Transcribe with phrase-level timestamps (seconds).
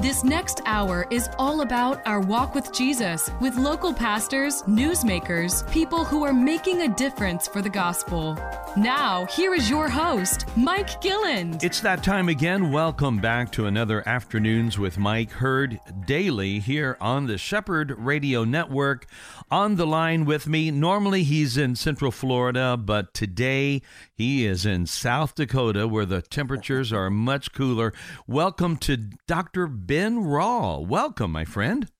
[0.00, 6.06] This next hour is all about our walk with Jesus with local pastors, newsmakers, people
[6.06, 8.34] who are making a difference for the gospel.
[8.78, 11.62] Now, here is your host, Mike Gilland.
[11.62, 12.72] It's that time again.
[12.72, 19.06] Welcome back to another Afternoons with Mike, heard daily here on the Shepherd Radio Network.
[19.50, 23.82] On the line with me, normally he's in Central Florida, but today
[24.14, 27.92] he is in South Dakota where the temperatures are much cooler.
[28.26, 28.96] Welcome to
[29.26, 29.66] Dr.
[29.90, 30.86] Ben Rall.
[30.86, 31.90] Welcome, my friend.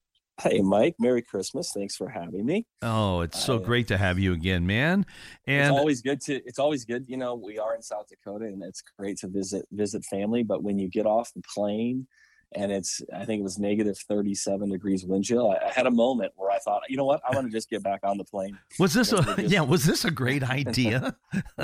[0.40, 0.94] Hey, Mike.
[1.00, 1.72] Merry Christmas.
[1.74, 2.64] Thanks for having me.
[2.82, 5.04] Oh, it's so uh, great to have you again, man.
[5.48, 6.34] And it's always good to.
[6.46, 7.06] It's always good.
[7.08, 10.44] You know, we are in South Dakota, and it's great to visit visit family.
[10.44, 12.06] But when you get off the plane
[12.54, 15.50] and it's I think it was negative 37 degrees wind chill.
[15.50, 17.70] I, I, had a moment where I thought, you know what, I want to just
[17.70, 18.58] get back on the plane.
[18.78, 19.38] Was this a just...
[19.50, 19.60] yeah?
[19.60, 21.16] Was this a great idea?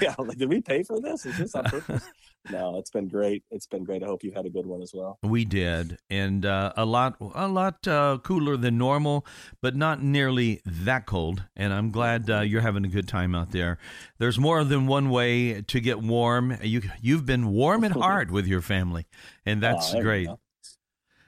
[0.00, 1.24] yeah, like, did we pay for this?
[1.24, 2.08] Is this on purpose?
[2.50, 3.44] no, it's been great.
[3.50, 4.02] It's been great.
[4.02, 5.18] I hope you had a good one as well.
[5.22, 9.26] We did, and uh, a lot a lot uh, cooler than normal,
[9.60, 11.44] but not nearly that cold.
[11.56, 13.78] And I'm glad uh, you're having a good time out there.
[14.18, 16.58] There's more than one way to get warm.
[16.62, 19.06] You you've been warm at heart with your family,
[19.44, 20.28] and that's oh, great.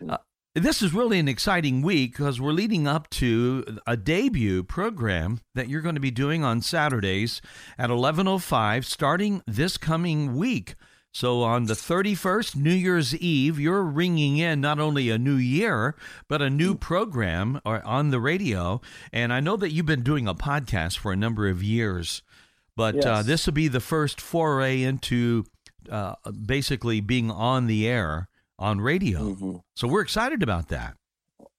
[0.09, 0.19] Uh,
[0.55, 5.69] this is really an exciting week because we're leading up to a debut program that
[5.69, 7.41] you're going to be doing on Saturdays
[7.79, 10.75] at 11:05 starting this coming week.
[11.13, 15.97] So on the 31st, New Year's Eve, you're ringing in not only a new year,
[16.29, 18.81] but a new program on the radio.
[19.13, 22.23] And I know that you've been doing a podcast for a number of years,
[22.77, 23.07] but uh, yes.
[23.07, 25.47] uh, this will be the first foray into
[25.91, 26.15] uh,
[26.47, 29.21] basically being on the air on radio.
[29.21, 29.57] Mm-hmm.
[29.75, 30.95] So we're excited about that.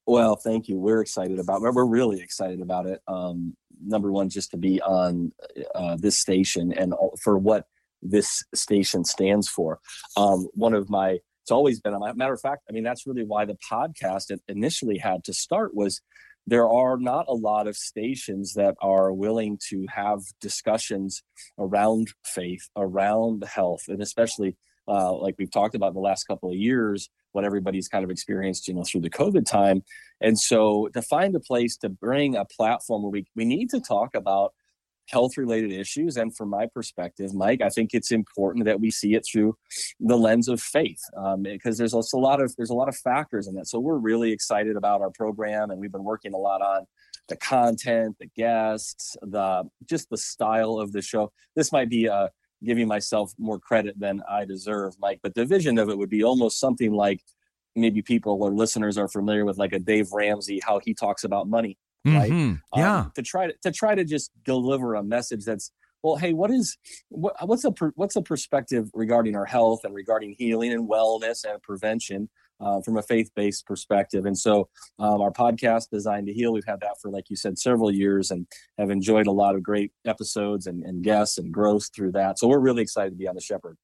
[0.06, 0.78] Well, thank you.
[0.78, 1.60] We're excited about.
[1.60, 3.02] We're really excited about it.
[3.06, 5.32] Um, number one, just to be on
[5.74, 7.66] uh, this station and for what
[8.02, 9.78] this station stands for.
[10.16, 12.62] Um, one of my, it's always been a matter of fact.
[12.68, 16.00] I mean, that's really why the podcast initially had to start was
[16.46, 21.22] there are not a lot of stations that are willing to have discussions
[21.58, 24.56] around faith, around health, and especially
[24.88, 28.10] uh, like we've talked about in the last couple of years, what everybody's kind of
[28.10, 29.82] experienced, you know, through the COVID time.
[30.20, 33.80] And so to find a place to bring a platform where we, we need to
[33.80, 34.52] talk about
[35.12, 39.14] health related issues and from my perspective mike i think it's important that we see
[39.14, 39.54] it through
[40.00, 42.96] the lens of faith um, because there's also a lot of there's a lot of
[42.96, 43.68] factors in that.
[43.68, 46.86] So we're really excited about our program and we've been working a lot on
[47.28, 51.32] the content the guests the just the style of the show.
[51.54, 52.28] This might be uh,
[52.64, 56.22] giving myself more credit than i deserve mike but the vision of it would be
[56.22, 57.20] almost something like
[57.74, 61.48] maybe people or listeners are familiar with like a dave ramsey how he talks about
[61.48, 62.30] money right?
[62.30, 62.78] Mm-hmm.
[62.78, 62.98] Yeah.
[63.00, 66.50] Um, to try to to try to just deliver a message that's well, hey, what
[66.50, 66.76] is
[67.08, 71.62] what, what's a what's a perspective regarding our health and regarding healing and wellness and
[71.62, 72.28] prevention
[72.60, 74.26] uh, from a faith based perspective?
[74.26, 74.68] And so,
[74.98, 78.30] um, our podcast, Designed to Heal, we've had that for, like you said, several years
[78.30, 78.46] and
[78.78, 82.38] have enjoyed a lot of great episodes and, and guests and growth through that.
[82.38, 83.76] So, we're really excited to be on the Shepherd.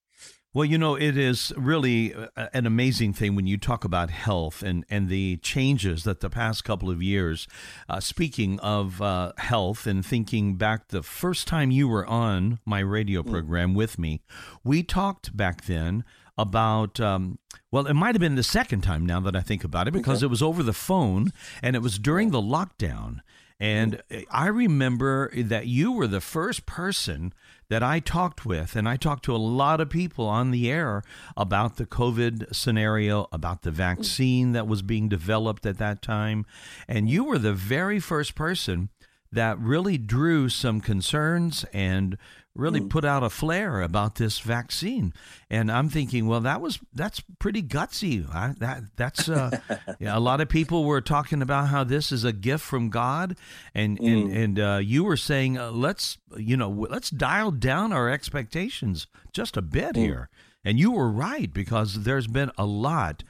[0.55, 4.63] Well, you know, it is really uh, an amazing thing when you talk about health
[4.63, 7.47] and, and the changes that the past couple of years.
[7.87, 12.81] Uh, speaking of uh, health and thinking back the first time you were on my
[12.81, 13.31] radio hmm.
[13.31, 13.77] program mm.
[13.77, 14.23] with me,
[14.65, 16.03] we talked back then
[16.39, 17.39] about um,
[17.71, 20.19] well it might have been the second time now that i think about it because
[20.19, 20.27] okay.
[20.27, 21.33] it was over the phone
[21.65, 23.19] and it was during the lockdown
[23.59, 24.21] and hmm.
[24.31, 27.35] i remember that you were the first person
[27.71, 31.03] that I talked with, and I talked to a lot of people on the air
[31.37, 36.47] about the COVID scenario, about the vaccine that was being developed at that time.
[36.87, 38.89] And you were the very first person
[39.31, 42.17] that really drew some concerns and
[42.59, 42.91] really mm.
[42.91, 45.15] put out a flare about this vaccine.
[45.49, 48.29] And I'm thinking, well, that was that's pretty gutsy.
[48.35, 49.61] I, that that's uh,
[49.99, 53.37] yeah, a lot of people were talking about how this is a gift from God,
[53.75, 54.06] and mm.
[54.06, 59.06] and and uh, you were saying uh, let's you know let's dial down our expectations
[59.32, 60.03] just a bit mm.
[60.03, 60.29] here.
[60.65, 63.23] And you were right because there's been a lot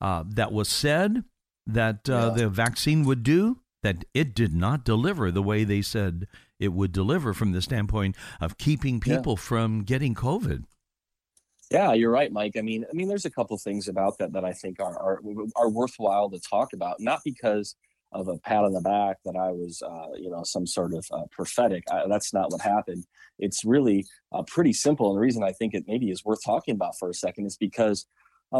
[0.00, 1.24] uh, that was said
[1.66, 2.42] that uh, yeah.
[2.42, 6.26] the vaccine would do that it did not deliver the way they said
[6.58, 9.42] it would deliver from the standpoint of keeping people yeah.
[9.42, 10.64] from getting COVID.
[11.70, 12.52] Yeah, you're right, Mike.
[12.56, 15.20] I mean, I mean, there's a couple things about that that I think are are,
[15.56, 17.00] are worthwhile to talk about.
[17.00, 17.74] Not because
[18.12, 21.04] of a pat on the back that I was, uh, you know, some sort of
[21.10, 21.82] uh, prophetic.
[21.90, 23.04] I, that's not what happened.
[23.38, 26.74] It's really uh, pretty simple, and the reason I think it maybe is worth talking
[26.74, 28.06] about for a second is because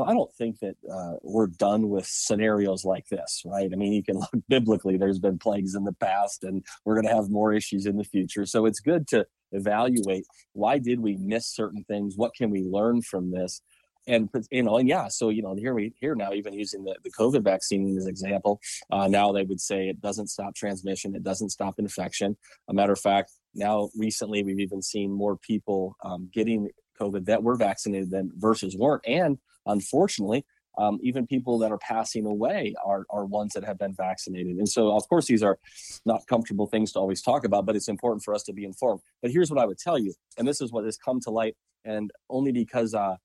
[0.02, 3.70] I don't think that uh, we're done with scenarios like this, right?
[3.72, 7.06] I mean, you can look biblically, there's been plagues in the past, and we're going
[7.06, 8.44] to have more issues in the future.
[8.44, 12.14] So it's good to evaluate why did we miss certain things?
[12.16, 13.62] What can we learn from this?
[14.06, 16.94] and you know and yeah so you know here we here now even using the,
[17.04, 18.60] the covid vaccine as an example
[18.90, 22.36] uh, now they would say it doesn't stop transmission it doesn't stop infection
[22.68, 26.68] a matter of fact now recently we've even seen more people um, getting
[27.00, 30.44] covid that were vaccinated than versus weren't and unfortunately
[30.76, 34.56] um, even people that are passing away are, are ones that have been vaccinated.
[34.56, 35.58] And so, of course, these are
[36.04, 39.00] not comfortable things to always talk about, but it's important for us to be informed.
[39.22, 41.54] But here's what I would tell you, and this is what has come to light,
[41.84, 43.16] and only because uh,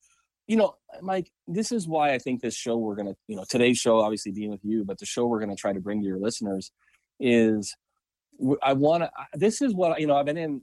[0.50, 3.46] you know, Mike, this is why I think this show we're going to, you know,
[3.48, 6.02] today's show, obviously being with you, but the show we're going to try to bring
[6.02, 6.72] to your listeners
[7.20, 7.76] is
[8.64, 10.62] I want to, this is what, you know, I've been in,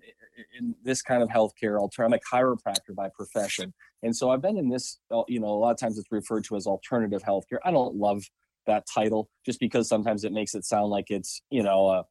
[0.59, 1.79] in this kind of healthcare.
[1.99, 3.73] I'm a chiropractor by profession.
[4.03, 6.45] And so I've been in this, uh, you know, a lot of times it's referred
[6.45, 7.59] to as alternative healthcare.
[7.65, 8.25] I don't love
[8.67, 12.03] that title just because sometimes it makes it sound like it's, you know, uh,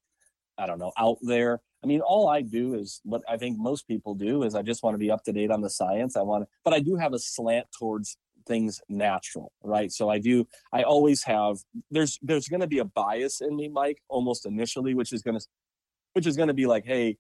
[0.58, 1.62] I don't know, out there.
[1.84, 4.82] I mean, all I do is what I think most people do is I just
[4.82, 6.16] want to be up to date on the science.
[6.16, 8.18] I want to, but I do have a slant towards
[8.48, 9.92] things natural, right?
[9.92, 11.58] So I do, I always have,
[11.92, 15.38] there's, there's going to be a bias in me, Mike, almost initially, which is going
[15.38, 15.46] to,
[16.14, 17.18] which is going to be like, hey,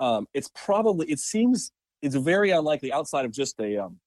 [0.00, 1.72] um, it's probably, it seems,
[2.02, 3.98] it's very unlikely outside of just a, um,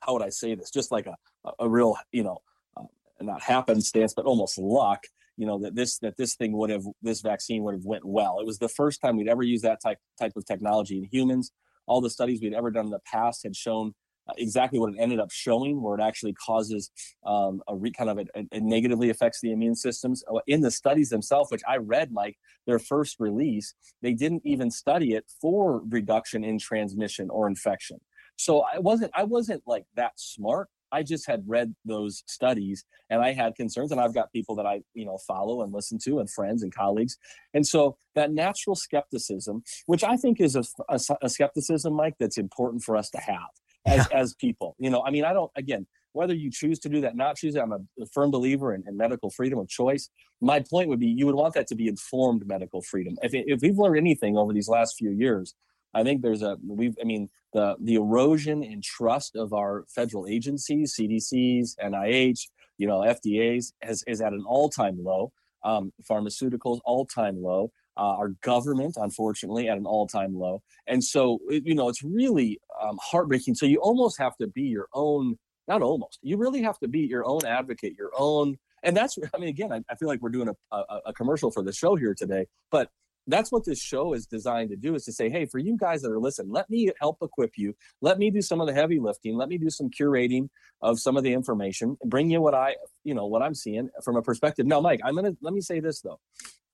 [0.00, 0.70] how would I say this?
[0.70, 1.16] Just like a,
[1.58, 2.38] a real, you know,
[2.76, 2.84] uh,
[3.20, 5.04] not happenstance, but almost luck
[5.36, 8.40] you know that this that this thing would have this vaccine would have went well.
[8.40, 11.52] It was the first time we'd ever used that type type of technology in humans.
[11.86, 13.94] All the studies we'd ever done in the past had shown
[14.36, 16.90] exactly what it ended up showing, where it actually causes
[17.24, 18.28] um, a re- kind of it,
[18.62, 20.22] negatively affects the immune systems.
[20.32, 22.36] Uh, in the studies themselves, which I read, Mike,
[22.66, 27.98] their first release, they didn't even study it for reduction in transmission or infection.
[28.36, 33.20] So I wasn't I wasn't like that smart I just had read those studies and
[33.20, 36.20] I had concerns and I've got people that I, you know, follow and listen to
[36.20, 37.18] and friends and colleagues.
[37.54, 42.38] And so that natural skepticism, which I think is a, a, a skepticism, Mike, that's
[42.38, 43.50] important for us to have
[43.86, 44.18] as, yeah.
[44.18, 47.14] as people, you know, I mean, I don't, again, whether you choose to do that,
[47.14, 50.08] not choose it, I'm a, firm believer in, in, medical freedom of choice.
[50.40, 53.16] My point would be you would want that to be informed medical freedom.
[53.22, 55.54] If, if we've learned anything over these last few years,
[55.94, 60.26] I think there's a we've I mean the the erosion in trust of our federal
[60.26, 65.32] agencies, CDCs, NIH, you know, FDA's has is at an all time low.
[65.64, 67.72] Um, pharmaceuticals all time low.
[67.96, 70.62] Uh, our government, unfortunately, at an all time low.
[70.86, 73.54] And so, you know, it's really um, heartbreaking.
[73.54, 77.00] So you almost have to be your own, not almost, you really have to be
[77.00, 78.58] your own advocate, your own.
[78.82, 81.50] And that's, I mean, again, I, I feel like we're doing a, a, a commercial
[81.50, 82.90] for the show here today, but
[83.26, 86.02] that's what this show is designed to do is to say hey for you guys
[86.02, 88.98] that are listening let me help equip you let me do some of the heavy
[89.00, 90.48] lifting let me do some curating
[90.82, 94.16] of some of the information bring you what i you know what i'm seeing from
[94.16, 96.18] a perspective now mike i'm gonna let me say this though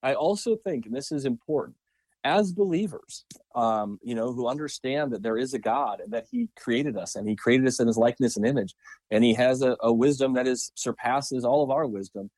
[0.02, 1.76] i also think and this is important
[2.24, 3.24] as believers
[3.56, 7.16] um, you know who understand that there is a god and that he created us
[7.16, 8.74] and he created us in his likeness and image
[9.10, 12.30] and he has a, a wisdom that is surpasses all of our wisdom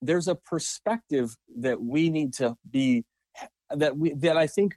[0.00, 3.04] there's a perspective that we need to be
[3.70, 4.76] that we that I think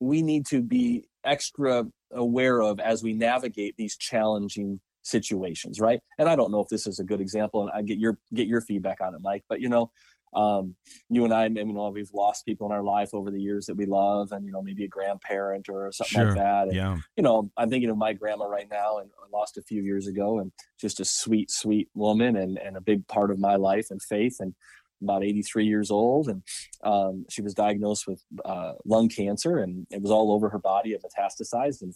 [0.00, 6.00] we need to be extra aware of as we navigate these challenging situations, right?
[6.18, 8.46] And I don't know if this is a good example, and I get your get
[8.46, 9.44] your feedback on it, Mike.
[9.48, 9.90] But you know,
[10.34, 10.74] um,
[11.08, 13.76] you and I, you know, we've lost people in our life over the years that
[13.76, 16.26] we love, and you know, maybe a grandparent or something sure.
[16.26, 16.62] like that.
[16.68, 16.96] And, yeah.
[17.16, 20.06] You know, I'm thinking of my grandma right now, and I lost a few years
[20.06, 23.88] ago, and just a sweet, sweet woman, and and a big part of my life
[23.90, 24.54] and faith, and
[25.02, 26.42] about 83 years old, and
[26.82, 30.90] um, she was diagnosed with uh, lung cancer, and it was all over her body.
[30.90, 31.94] It metastasized, and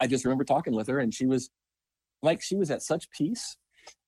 [0.00, 1.50] I just remember talking with her, and she was
[2.22, 3.56] like, she was at such peace,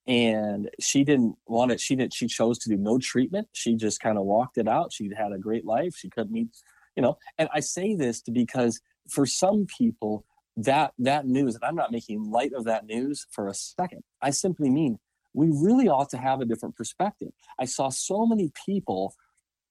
[0.06, 1.80] and she didn't want it.
[1.80, 2.14] She didn't.
[2.14, 3.48] She chose to do no treatment.
[3.52, 4.92] She just kind of walked it out.
[4.92, 5.94] She had a great life.
[5.96, 6.48] She couldn't meet,
[6.96, 7.18] you know.
[7.38, 10.24] And I say this because for some people
[10.58, 14.28] that that news and i'm not making light of that news for a second i
[14.28, 14.98] simply mean
[15.34, 17.30] we really ought to have a different perspective.
[17.58, 19.14] I saw so many people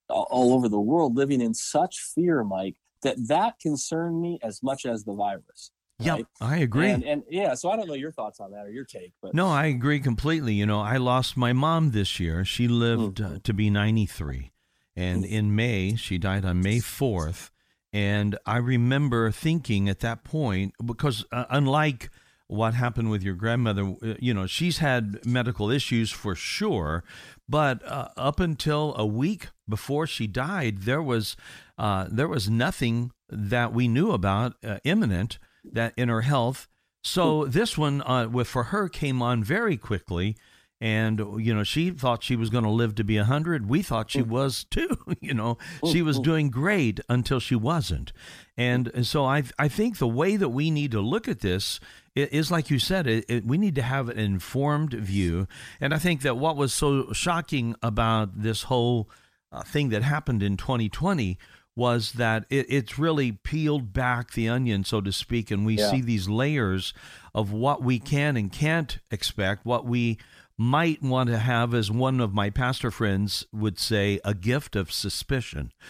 [0.09, 4.85] all over the world living in such fear, Mike, that that concerned me as much
[4.85, 5.71] as the virus.
[6.01, 6.89] Yeah, I agree.
[6.89, 9.33] And, and, yeah, so I don't know your thoughts on that or your take, but
[9.33, 10.53] no, I agree completely.
[10.53, 12.43] You know, I lost my mom this year.
[12.45, 13.35] She lived mm-hmm.
[13.35, 14.51] uh, to be 93,
[14.95, 15.33] and mm-hmm.
[15.33, 17.49] in May she died on May 4th.
[17.93, 22.09] And I remember thinking at that point because uh, unlike
[22.51, 23.95] what happened with your grandmother.
[24.03, 27.01] Uh, you know, she's had medical issues for sure,
[27.47, 31.37] but uh, up until a week before she died, there was
[31.77, 36.67] uh, there was nothing that we knew about uh, imminent that in her health.
[37.03, 40.37] So this one, uh, with for her, came on very quickly,
[40.79, 43.67] and you know she thought she was going to live to be a hundred.
[43.67, 44.97] We thought she was too.
[45.21, 45.57] You know,
[45.91, 48.11] she was doing great until she wasn't,
[48.57, 51.79] and, and so I I think the way that we need to look at this
[52.15, 55.47] is like you said, it, it, we need to have an informed view,
[55.79, 59.09] and I think that what was so shocking about this whole
[59.51, 61.37] uh, thing that happened in 2020
[61.75, 65.89] was that it, it's really peeled back the onion, so to speak, and we yeah.
[65.89, 66.93] see these layers
[67.33, 70.17] of what we can and can't expect, what we
[70.61, 74.91] might want to have, as one of my pastor friends would say, a gift of
[74.91, 75.71] suspicion.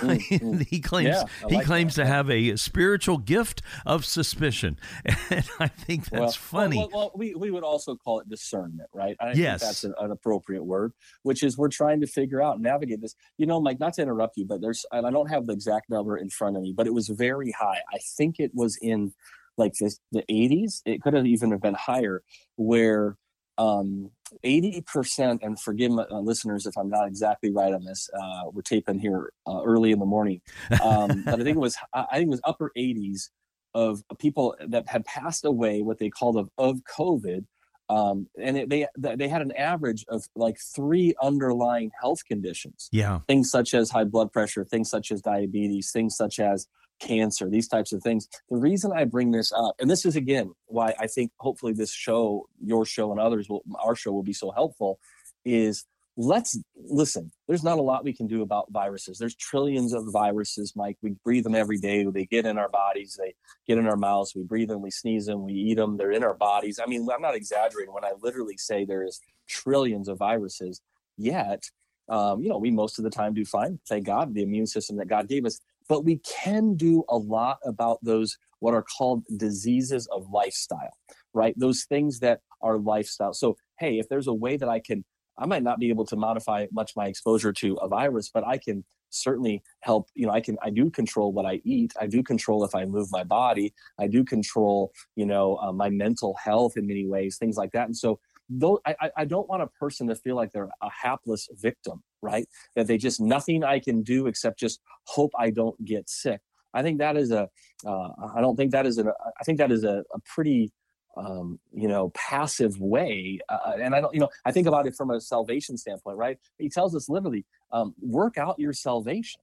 [0.00, 2.04] Mm, he claims yeah, like he claims that.
[2.04, 4.78] to have a spiritual gift of suspicion,
[5.30, 6.78] and I think that's well, funny.
[6.78, 9.16] Well, well, we we would also call it discernment, right?
[9.20, 13.00] I yes, that's an, an, appropriate word, which is we're trying to figure out navigate
[13.00, 13.14] this.
[13.36, 15.90] You know, Mike, not to interrupt you, but there's and I don't have the exact
[15.90, 17.80] number in front of me, but it was very high.
[17.92, 19.12] I think it was in
[19.56, 20.82] like the, the 80s.
[20.86, 22.22] It could have even have been higher,
[22.56, 23.16] where
[23.58, 24.10] um,
[24.44, 28.62] 80%, and forgive my uh, listeners if I'm not exactly right on this, uh, we're
[28.62, 30.40] taping here uh, early in the morning,
[30.82, 33.28] um, but I think it was, I think it was upper 80s
[33.74, 37.44] of people that had passed away, what they called of, of COVID.
[37.88, 42.88] Um, and it, they they had an average of like three underlying health conditions.
[42.92, 46.68] Yeah, things such as high blood pressure, things such as diabetes, things such as
[47.00, 48.28] cancer, these types of things.
[48.48, 51.92] The reason I bring this up, and this is again why I think hopefully this
[51.92, 54.98] show, your show, and others will, our show will be so helpful,
[55.44, 55.84] is
[56.16, 57.30] let's listen.
[57.48, 59.18] There's not a lot we can do about viruses.
[59.18, 60.98] There's trillions of viruses, Mike.
[61.02, 62.04] We breathe them every day.
[62.04, 63.18] They get in our bodies.
[63.18, 63.34] They
[63.66, 64.34] get in our mouths.
[64.34, 64.82] We breathe them.
[64.82, 65.44] We sneeze them.
[65.44, 65.96] We eat them.
[65.96, 66.78] They're in our bodies.
[66.82, 70.80] I mean, I'm not exaggerating when I literally say there is trillions of viruses.
[71.16, 71.64] Yet,
[72.08, 73.78] um, you know, we most of the time do fine.
[73.88, 77.58] Thank God, the immune system that God gave us but we can do a lot
[77.66, 80.96] about those what are called diseases of lifestyle
[81.32, 81.54] right?
[81.56, 83.32] Those things that are lifestyle.
[83.34, 85.04] So hey if there's a way that i can
[85.38, 88.56] i might not be able to modify much my exposure to a virus but i
[88.56, 91.92] can certainly help you know i can i do control what i eat.
[92.00, 93.74] I do control if i move my body.
[93.98, 97.86] I do control you know uh, my mental health in many ways things like that.
[97.86, 98.20] And so
[98.50, 102.48] though I, I don't want a person to feel like they're a hapless victim right
[102.74, 106.40] that they just nothing i can do except just hope i don't get sick
[106.74, 107.48] i think that is a.
[107.86, 110.72] Uh, I don't think that is a i think that is a, a pretty
[111.16, 114.94] um, you know passive way uh, and i don't you know i think about it
[114.94, 119.40] from a salvation standpoint right he tells us literally um, work out your salvation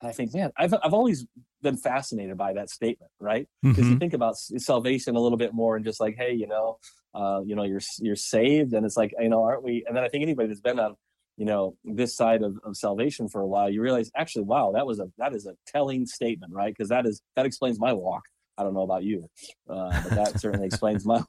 [0.00, 1.26] and i think man i've, I've always
[1.62, 3.92] been fascinated by that statement right because mm-hmm.
[3.92, 6.78] you think about salvation a little bit more and just like hey you know
[7.14, 8.72] uh, you know you're you're saved.
[8.72, 10.96] And it's like you know aren't we and then i think anybody that's been on
[11.36, 14.86] you know this side of, of salvation for a while you realize actually wow that
[14.86, 16.74] was a that is a telling statement right?
[16.76, 18.22] Because that is that explains my walk.
[18.58, 19.26] I don't know about you
[19.70, 21.22] uh, but that certainly explains my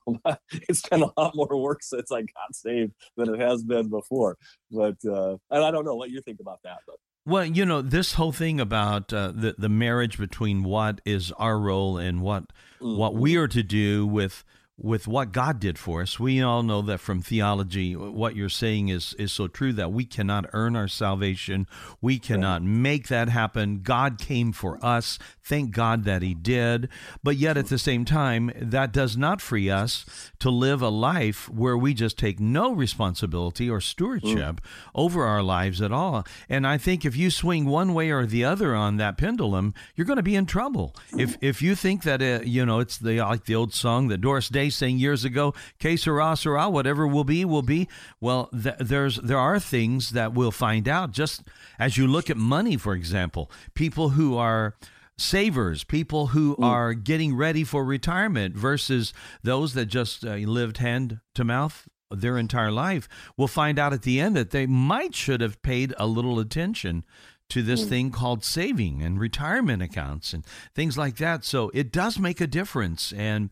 [0.52, 4.38] it's been a lot more work since i got saved than it has been before.
[4.70, 6.98] But uh, and i don't know what you think about that but.
[7.24, 11.60] Well, you know, this whole thing about uh, the the marriage between what is our
[11.60, 12.46] role and what
[12.82, 12.98] mm-hmm.
[12.98, 14.44] what we are to do with
[14.84, 16.20] with what God did for us.
[16.20, 20.06] We all know that from theology, what you're saying is is so true that we
[20.06, 21.68] cannot earn our salvation.
[22.02, 23.82] We cannot make that happen.
[23.84, 25.20] God came for us.
[25.44, 26.90] Thank God that He did.
[27.24, 30.06] But yet, at the same time, that does not free us
[30.40, 34.66] to live a life where we just take no responsibility or stewardship mm.
[34.96, 36.26] over our lives at all.
[36.50, 40.08] And I think if you swing one way or the other on that pendulum, you're
[40.08, 40.96] going to be in trouble.
[41.16, 44.22] If if you think that uh, you know it's the like the old song that
[44.22, 47.88] Doris Day saying years ago, "Que sera, sera, whatever will be, will be."
[48.20, 51.12] Well, th- there's there are things that we'll find out.
[51.12, 51.44] Just
[51.78, 54.76] as you look at money, for example, people who are
[55.18, 56.64] savers, people who mm.
[56.64, 59.14] are getting ready for retirement versus
[59.44, 64.02] those that just uh, lived hand to mouth their entire life will find out at
[64.02, 67.04] the end that they might should have paid a little attention
[67.50, 67.90] to this mm.
[67.90, 71.44] thing called saving and retirement accounts and things like that.
[71.44, 73.12] So it does make a difference.
[73.12, 73.50] And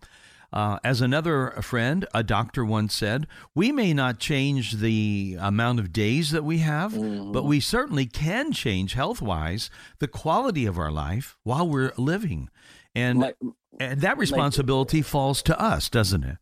[0.52, 5.94] uh, as another friend, a doctor once said, we may not change the amount of
[5.94, 7.32] days that we have, mm-hmm.
[7.32, 12.50] but we certainly can change health wise the quality of our life while we're living.
[12.96, 13.38] And, like,
[13.80, 16.38] and that responsibility like, falls to us, doesn't it?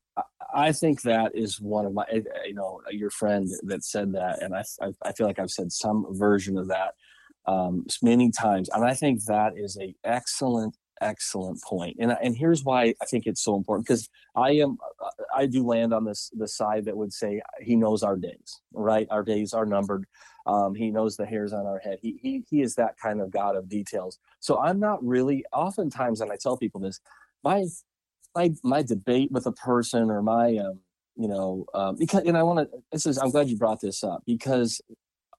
[0.55, 4.41] I think that is one of my, eh, you know, your friend that said that,
[4.41, 4.63] and I,
[5.03, 6.93] I feel like I've said some version of that
[7.45, 12.63] um, many times, and I think that is a excellent excellent point and and here's
[12.63, 14.77] why i think it's so important because i am
[15.35, 19.07] i do land on this the side that would say he knows our days right?
[19.09, 20.05] Our days are numbered.
[20.45, 21.99] Um, he knows the hairs on our head.
[22.01, 24.19] He, he he is that kind of god of details.
[24.39, 26.99] So i'm not really oftentimes and i tell people this
[27.43, 27.65] my
[28.35, 30.79] my my debate with a person or my um,
[31.15, 34.03] you know um, because and I want to this is I'm glad you brought this
[34.03, 34.81] up because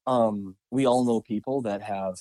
[0.07, 2.17] um, we all know people that have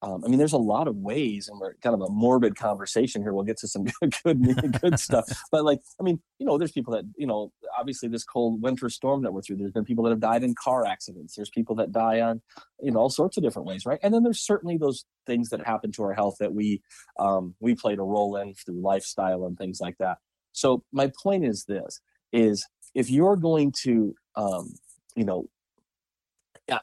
[0.00, 3.20] um, I mean, there's a lot of ways, and we're kind of a morbid conversation
[3.20, 3.32] here.
[3.32, 5.24] We'll get to some good, good, good stuff.
[5.50, 8.88] But like, I mean, you know, there's people that, you know, obviously this cold winter
[8.90, 9.56] storm that we're through.
[9.56, 11.34] There's been people that have died in car accidents.
[11.34, 12.42] There's people that die on,
[12.80, 13.98] you know, all sorts of different ways, right?
[14.02, 16.82] And then there's certainly those things that happen to our health that we
[17.18, 20.18] um, we played a role in through lifestyle and things like that.
[20.52, 22.00] So my point is this:
[22.32, 24.74] is if you're going to, um,
[25.16, 25.48] you know,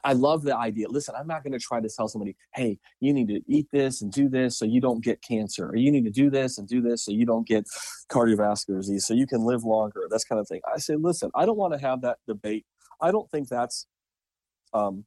[0.02, 0.88] I love the idea.
[0.88, 4.02] Listen, I'm not going to try to tell somebody, hey, you need to eat this
[4.02, 6.66] and do this so you don't get cancer, or you need to do this and
[6.66, 7.66] do this so you don't get
[8.10, 10.60] cardiovascular disease, so you can live longer, that's kind of thing.
[10.72, 12.66] I say, listen, I don't want to have that debate.
[13.00, 13.86] I don't think that's,
[14.72, 15.04] um,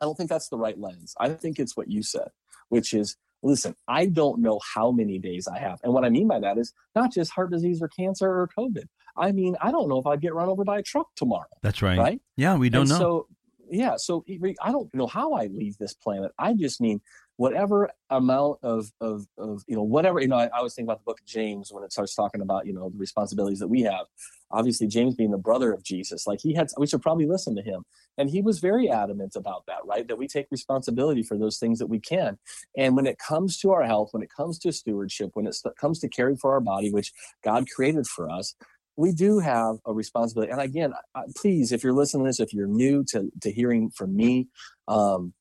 [0.00, 1.14] I don't think that's the right lens.
[1.18, 2.28] I think it's what you said,
[2.68, 6.28] which is, listen, I don't know how many days I have, and what I mean
[6.28, 8.84] by that is not just heart disease or cancer or COVID.
[9.16, 11.48] I mean, I don't know if I'd get run over by a truck tomorrow.
[11.62, 11.98] That's right.
[11.98, 12.20] Right?
[12.36, 12.98] Yeah, we don't and know.
[12.98, 13.26] So
[13.70, 14.24] yeah so
[14.62, 16.32] i don't know how i leave this planet.
[16.38, 17.00] I just mean
[17.40, 20.98] whatever amount of of, of you know whatever you know I, I was thinking about
[20.98, 23.80] the book of james when it starts talking about you know the responsibilities that we
[23.80, 24.04] have.
[24.50, 27.62] Obviously james being the brother of jesus like he had we should probably listen to
[27.62, 27.84] him.
[28.18, 30.06] And he was very adamant about that right?
[30.06, 32.36] That we take responsibility for those things that we can.
[32.76, 35.98] And when it comes to our health when it comes to stewardship when it comes
[36.00, 37.10] to caring for our body which
[37.42, 38.54] god created for us
[39.00, 40.52] we do have a responsibility.
[40.52, 40.92] And again,
[41.34, 44.48] please, if you're listening to this, if you're new to, to hearing from me,
[44.88, 45.32] um,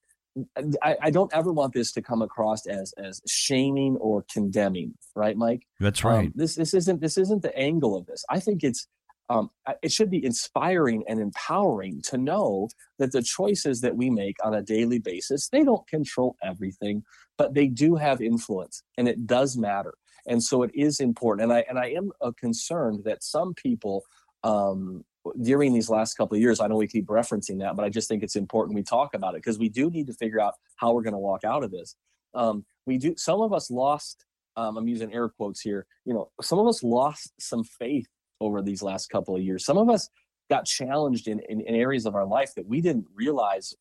[0.82, 5.36] I, I, don't ever want this to come across as as shaming or condemning, right,
[5.36, 5.63] Mike?
[5.82, 6.28] That's right.
[6.28, 8.24] Um, this this isn't this isn't the angle of this.
[8.30, 8.88] I think it's
[9.28, 9.50] um,
[9.82, 14.54] it should be inspiring and empowering to know that the choices that we make on
[14.54, 17.04] a daily basis they don't control everything,
[17.38, 19.96] but they do have influence, and it does matter
[20.30, 21.44] and so it is important.
[21.44, 24.06] And i and i am uh, concerned that some people
[24.44, 25.04] um,
[25.42, 28.08] during these last couple of years i know we keep referencing that but i just
[28.08, 30.94] think it's important we talk about it because we do need to figure out how
[30.94, 31.96] we're going to walk out of this.
[32.34, 36.32] Um, we do some of us lost um, i'm using air quotes here you know
[36.42, 38.08] some of us lost some faith
[38.42, 39.65] over these last couple of years.
[39.65, 40.10] Some of us
[40.50, 43.74] got challenged in, in, in areas of our life that we didn't realize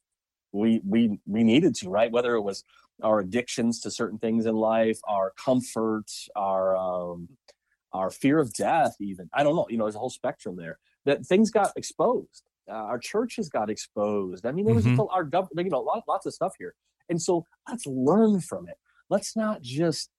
[0.52, 2.10] we we we needed to right?
[2.10, 2.64] Whether it was
[3.02, 7.28] our addictions to certain things in life our comfort our um
[7.92, 9.30] our fear of death even.
[9.32, 10.78] I don't know you know there's a whole spectrum there.
[11.04, 12.44] That things got exposed.
[12.70, 14.44] Uh, our churches got exposed.
[14.46, 15.00] I mean there was mm-hmm.
[15.10, 16.74] our government you know lot, lots of stuff here.
[17.08, 18.76] And so let's learn from it.
[19.08, 20.10] Let's not just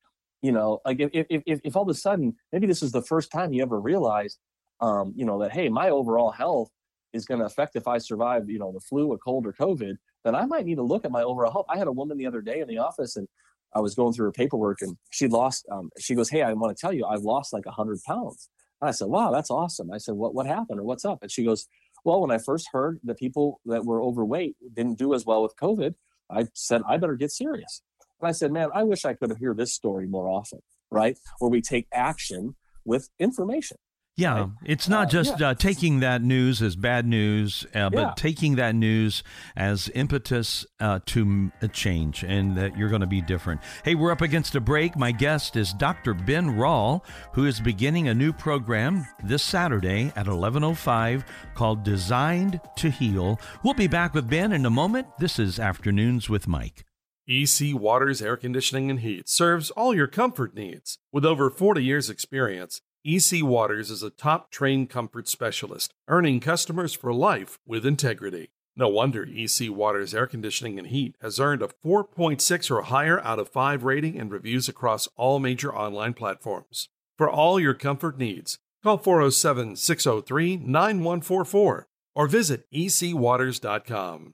[0.42, 3.04] you know like if if if, if all of a sudden maybe this is the
[3.04, 4.40] first time you ever realized
[4.80, 6.72] um you know that hey my overall health
[7.14, 9.96] is going to affect if I survive, you know, the flu, a cold, or COVID,
[10.24, 11.66] then I might need to look at my overall health.
[11.70, 13.28] I had a woman the other day in the office, and
[13.76, 15.66] I was going through her paperwork, and she lost.
[15.72, 18.50] Um, she goes, "Hey, I want to tell you, I've lost like a hundred pounds."
[18.82, 21.32] And I said, "Wow, that's awesome." I said, "What what happened, or what's up?" And
[21.32, 21.68] she goes,
[22.04, 25.56] "Well, when I first heard that people that were overweight didn't do as well with
[25.56, 25.96] COVID,
[26.30, 27.82] I said I better get serious."
[28.20, 30.60] And I said, "Man, I wish I could hear this story more often,
[30.92, 31.18] right?
[31.40, 32.56] Where we take action
[32.86, 33.78] with information."
[34.20, 34.50] Yeah, right?
[34.66, 35.50] it's not uh, just yeah.
[35.50, 38.14] uh, taking that news as bad news, uh, but yeah.
[38.18, 39.24] taking that news
[39.56, 43.62] as impetus uh, to change and that you're going to be different.
[43.86, 44.98] Hey, we're up against a break.
[44.98, 46.14] My guest is Dr.
[46.14, 51.24] Ben Rall, who is beginning a new program this Saturday at 11:05
[51.56, 53.40] called Designed to Heal.
[53.64, 55.08] We'll be back with Ben in a moment.
[55.20, 56.86] This is Afternoons with Mike.
[57.30, 60.98] EC Waters Air Conditioning and Heat serves all your comfort needs.
[61.12, 66.94] With over 40 years' experience, EC Waters is a top trained comfort specialist, earning customers
[66.94, 68.50] for life with integrity.
[68.76, 73.40] No wonder EC Waters Air Conditioning and Heat has earned a 4.6 or higher out
[73.40, 76.90] of 5 rating and reviews across all major online platforms.
[77.18, 84.34] For all your comfort needs, call 407 603 9144 or visit ecwaters.com.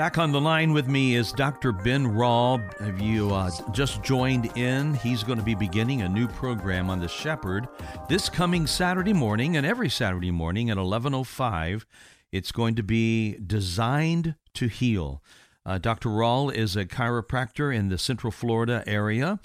[0.00, 1.72] Back on the line with me is Dr.
[1.72, 2.58] Ben Rall.
[2.78, 4.94] Have you uh, just joined in?
[4.94, 7.68] He's going to be beginning a new program on the Shepherd
[8.08, 11.84] this coming Saturday morning and every Saturday morning at 11:05.
[12.32, 15.22] It's going to be designed to heal.
[15.66, 16.08] Uh, Dr.
[16.08, 19.38] Rall is a chiropractor in the Central Florida area,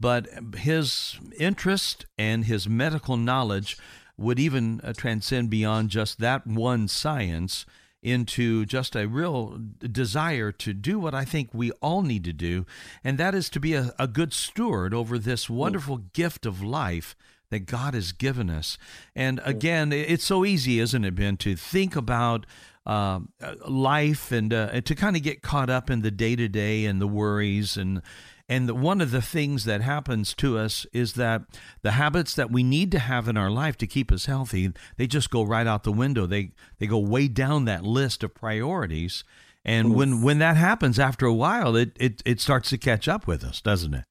[0.00, 3.78] but his interest and his medical knowledge
[4.16, 7.64] would even uh, transcend beyond just that one science
[8.02, 12.66] into just a real desire to do what I think we all need to do,
[13.04, 17.14] and that is to be a, a good steward over this wonderful gift of life
[17.50, 18.78] that God has given us.
[19.14, 22.46] And again, it's so easy, isn't it, Ben, to think about
[22.86, 23.20] uh,
[23.68, 27.00] life and uh, to kind of get caught up in the day to day and
[27.00, 28.02] the worries and
[28.50, 31.42] And one of the things that happens to us is that
[31.82, 35.06] the habits that we need to have in our life to keep us healthy, they
[35.06, 36.26] just go right out the window.
[36.26, 39.22] They they go way down that list of priorities.
[39.64, 39.94] And hmm.
[39.94, 43.44] when when that happens after a while, it, it it starts to catch up with
[43.44, 44.04] us, doesn't it?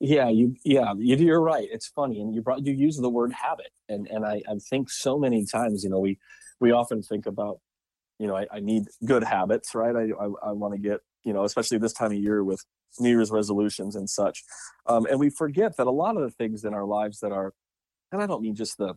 [0.00, 1.68] Yeah, you yeah, you're right.
[1.70, 4.88] It's funny, and you brought you use the word habit, and and I, I think
[4.88, 6.18] so many times, you know, we
[6.60, 7.60] we often think about,
[8.18, 9.94] you know, I, I need good habits, right?
[9.94, 12.64] I I, I want to get, you know, especially this time of year with
[13.00, 14.42] New Year's resolutions and such.
[14.86, 17.52] Um, and we forget that a lot of the things in our lives that are,
[18.12, 18.94] and I don't mean just the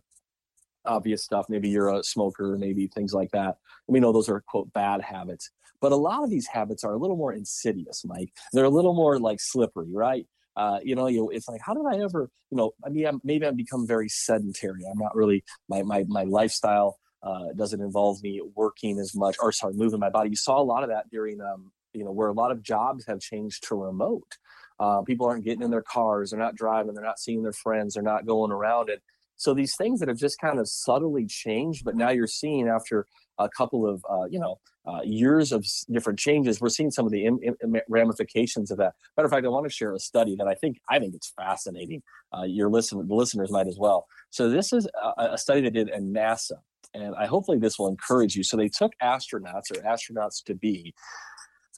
[0.84, 3.56] obvious stuff, maybe you're a smoker, maybe things like that.
[3.86, 5.50] We know those are quote bad habits.
[5.80, 8.32] But a lot of these habits are a little more insidious, Mike.
[8.52, 10.26] They're a little more like slippery, right?
[10.56, 13.20] Uh, you know, you it's like, how did I ever, you know, I mean, I'm,
[13.22, 14.82] maybe I've become very sedentary.
[14.90, 19.52] I'm not really my my my lifestyle uh, doesn't involve me working as much, or
[19.52, 20.30] sorry, moving my body.
[20.30, 23.04] You saw a lot of that during um, you know, where a lot of jobs
[23.06, 24.38] have changed to remote.
[24.80, 27.94] Uh, people aren't getting in their cars, they're not driving, they're not seeing their friends,
[27.94, 29.02] they're not going around it.
[29.36, 33.06] So these things that have just kind of subtly changed, but now you're seeing after
[33.38, 37.12] a couple of uh, you know uh, years of different changes, we're seeing some of
[37.12, 38.94] the Im- Im- ramifications of that.
[39.16, 41.32] Matter of fact, I want to share a study that I think I think it's
[41.36, 42.02] fascinating.
[42.36, 44.06] Uh, your listen, the listeners might as well.
[44.30, 46.58] So this is a, a study they did in NASA,
[46.94, 48.42] and I hopefully this will encourage you.
[48.42, 50.94] So they took astronauts or astronauts to be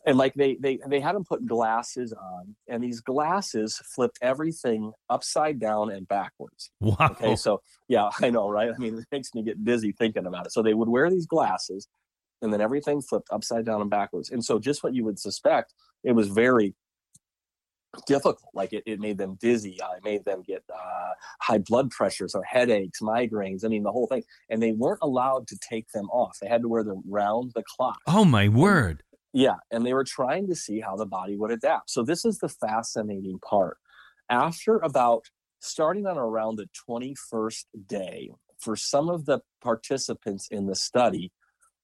[0.06, 4.92] and like they they they had them put glasses on and these glasses flipped everything
[5.08, 6.70] upside down and backwards.
[6.80, 6.96] Wow.
[7.00, 8.70] okay so yeah i know right?
[8.74, 10.52] I mean it makes me get dizzy thinking about it.
[10.52, 11.88] So they would wear these glasses
[12.42, 14.30] and then everything flipped upside down and backwards.
[14.30, 16.74] And so just what you would suspect it was very
[18.06, 18.40] difficult.
[18.54, 22.34] Like it, it made them dizzy uh, it made them get uh, high blood pressures
[22.34, 24.24] or headaches migraines i mean the whole thing.
[24.48, 26.38] And they weren't allowed to take them off.
[26.40, 27.98] They had to wear them round the clock.
[28.06, 31.90] Oh my word yeah, and they were trying to see how the body would adapt.
[31.90, 33.78] So this is the fascinating part.
[34.28, 35.24] After about
[35.60, 41.32] starting on around the 21st day, for some of the participants in the study,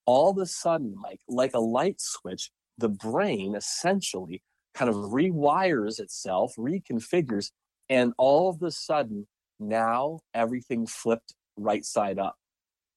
[0.04, 4.42] all of a sudden, like like a light switch, the brain essentially
[4.74, 7.50] kind of rewires itself, reconfigures,
[7.88, 9.26] and all of a sudden
[9.58, 12.36] now everything flipped right side up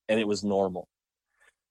[0.09, 0.87] and it was normal.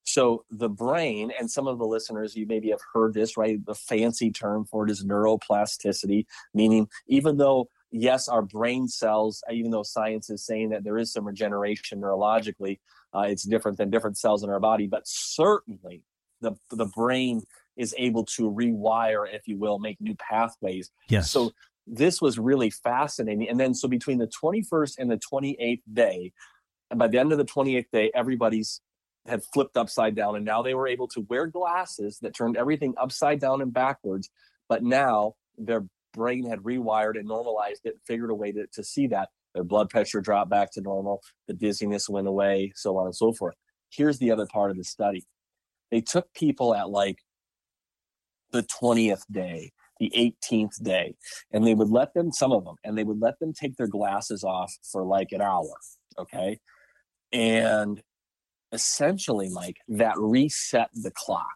[0.09, 3.65] So the brain, and some of the listeners, you maybe have heard this, right?
[3.65, 9.71] The fancy term for it is neuroplasticity, meaning even though, yes, our brain cells, even
[9.71, 12.79] though science is saying that there is some regeneration neurologically,
[13.15, 16.03] uh, it's different than different cells in our body, but certainly
[16.41, 17.43] the, the brain
[17.77, 20.91] is able to rewire, if you will, make new pathways.
[21.11, 21.31] Yes.
[21.31, 21.53] So
[21.87, 23.47] this was really fascinating.
[23.47, 26.33] And then, so between the 21st and the 28th day,
[26.91, 28.81] and by the end of the 28th day, everybody's
[29.29, 32.95] had flipped upside down and now they were able to wear glasses that turned everything
[32.99, 34.31] upside down and backwards
[34.69, 38.83] but now their brain had rewired and normalized it and figured a way to, to
[38.83, 39.29] see that.
[39.55, 43.33] Their blood pressure dropped back to normal the dizziness went away so on and so
[43.33, 43.55] forth.
[43.91, 45.25] Here's the other part of the study.
[45.91, 47.19] They took people at like
[48.53, 51.17] the 20th day the 18th day
[51.53, 53.89] and they would let them some of them and they would let them take their
[53.89, 55.75] glasses off for like an hour
[56.19, 56.59] okay?
[57.33, 58.03] And
[58.73, 61.47] essentially, Mike, that reset the clock.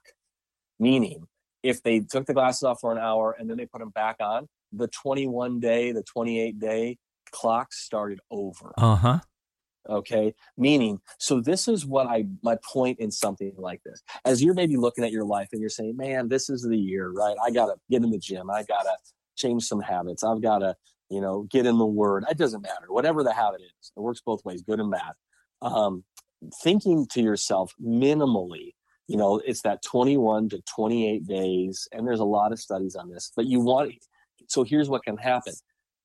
[0.78, 1.26] Meaning,
[1.62, 4.16] if they took the glasses off for an hour and then they put them back
[4.20, 6.98] on, the 21 day, the 28 day
[7.30, 8.72] clock started over.
[8.76, 9.18] Uh huh.
[9.88, 10.34] Okay.
[10.56, 14.00] Meaning, so this is what I, my point in something like this.
[14.24, 17.10] As you're maybe looking at your life and you're saying, man, this is the year,
[17.10, 17.36] right?
[17.44, 18.50] I got to get in the gym.
[18.50, 18.96] I got to
[19.36, 20.22] change some habits.
[20.22, 20.76] I've got to,
[21.10, 22.24] you know, get in the word.
[22.30, 22.86] It doesn't matter.
[22.88, 25.12] Whatever the habit is, it works both ways, good and bad.
[25.60, 26.04] Um,
[26.62, 28.72] thinking to yourself minimally
[29.06, 33.08] you know it's that 21 to 28 days and there's a lot of studies on
[33.08, 33.92] this but you want
[34.48, 35.54] so here's what can happen.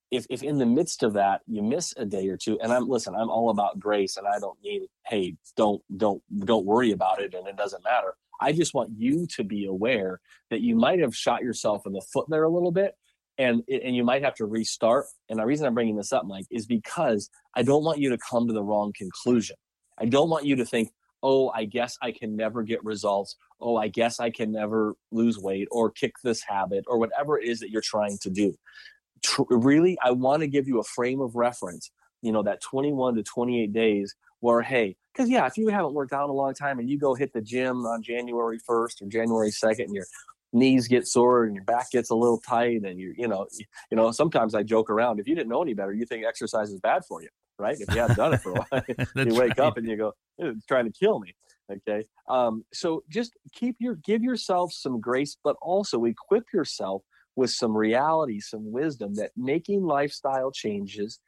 [0.09, 2.87] If, if in the midst of that you miss a day or two and i'm
[2.87, 7.21] listen i'm all about grace and i don't mean hey don't don't don't worry about
[7.21, 8.15] it and it doesn't matter.
[8.39, 12.05] I just want you to be aware that you might have shot yourself in the
[12.13, 12.95] foot there a little bit
[13.37, 16.45] and and you might have to restart and the reason i'm bringing this up mike
[16.49, 19.57] is because i don't want you to come to the wrong conclusion
[19.97, 20.91] I don't want you to think,
[21.23, 23.35] oh, I guess I can never get results.
[23.59, 27.47] Oh, I guess I can never lose weight or kick this habit or whatever it
[27.47, 28.55] is that you're trying to do.
[29.23, 33.15] Tr- really, I want to give you a frame of reference, you know, that 21
[33.15, 36.53] to 28 days where, hey, because yeah, if you haven't worked out in a long
[36.53, 40.05] time and you go hit the gym on January 1st or January 2nd and your
[40.53, 43.45] knees get sore and your back gets a little tight and you you know
[43.91, 46.69] you know sometimes I joke around if you didn't know any better you think exercise
[46.69, 47.27] is bad for you
[47.59, 47.77] right?
[47.79, 48.83] If you haven't done it for a while,
[49.15, 49.59] you wake right.
[49.59, 51.35] up and you go, it's trying to kill me.
[51.71, 52.05] Okay.
[52.29, 57.01] Um, so just keep your, give yourself some grace, but also equip yourself
[57.35, 61.19] with some reality, some wisdom that making lifestyle changes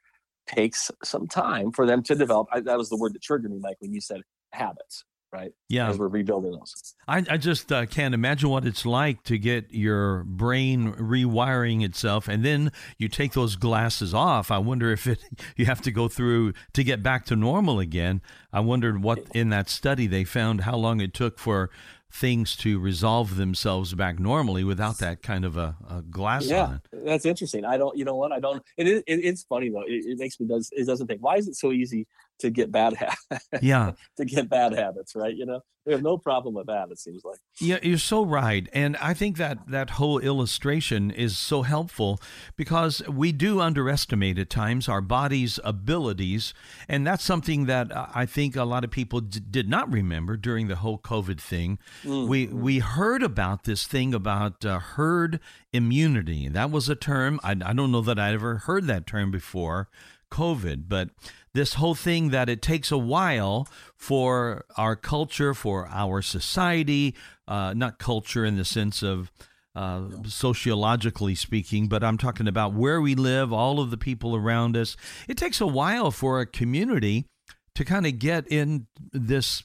[0.46, 2.48] takes some time for them to develop.
[2.52, 5.52] I, that was the word that triggered me, Mike, when you said habits right?
[5.68, 5.90] Yeah.
[5.90, 6.94] As we're rebuilding those.
[7.06, 12.28] I, I just uh, can't imagine what it's like to get your brain rewiring itself
[12.28, 14.50] and then you take those glasses off.
[14.50, 15.20] I wonder if it
[15.56, 18.20] you have to go through to get back to normal again.
[18.52, 21.70] I wondered what in that study they found how long it took for
[22.12, 26.82] things to resolve themselves back normally without that kind of a, a glass yeah, on.
[27.04, 27.64] that's interesting.
[27.64, 28.32] I don't, you know what?
[28.32, 28.62] I don't.
[28.76, 29.02] It is.
[29.06, 29.82] It, it's funny though.
[29.82, 30.70] It, it, makes me does.
[30.72, 31.22] It doesn't think.
[31.22, 32.06] Why is it so easy
[32.40, 33.48] to get bad habits?
[33.62, 35.34] Yeah, to get bad habits, right?
[35.34, 36.90] You know, we have no problem with that.
[36.90, 37.38] It seems like.
[37.60, 42.20] Yeah, you're so right, and I think that that whole illustration is so helpful
[42.56, 46.52] because we do underestimate at times our body's abilities,
[46.88, 50.68] and that's something that I think a lot of people d- did not remember during
[50.68, 51.78] the whole COVID thing.
[52.04, 52.28] Mm-hmm.
[52.28, 55.40] We we heard about this thing about uh, herd
[55.72, 56.48] immunity.
[56.48, 59.88] That was a term I, I don't know that I ever heard that term before.
[60.30, 61.10] COVID, but
[61.54, 67.14] this whole thing that it takes a while for our culture, for our society,
[67.48, 69.30] uh, not culture in the sense of
[69.74, 74.76] uh, sociologically speaking, but I'm talking about where we live, all of the people around
[74.76, 74.96] us.
[75.28, 77.26] It takes a while for a community
[77.74, 79.62] to kind of get in this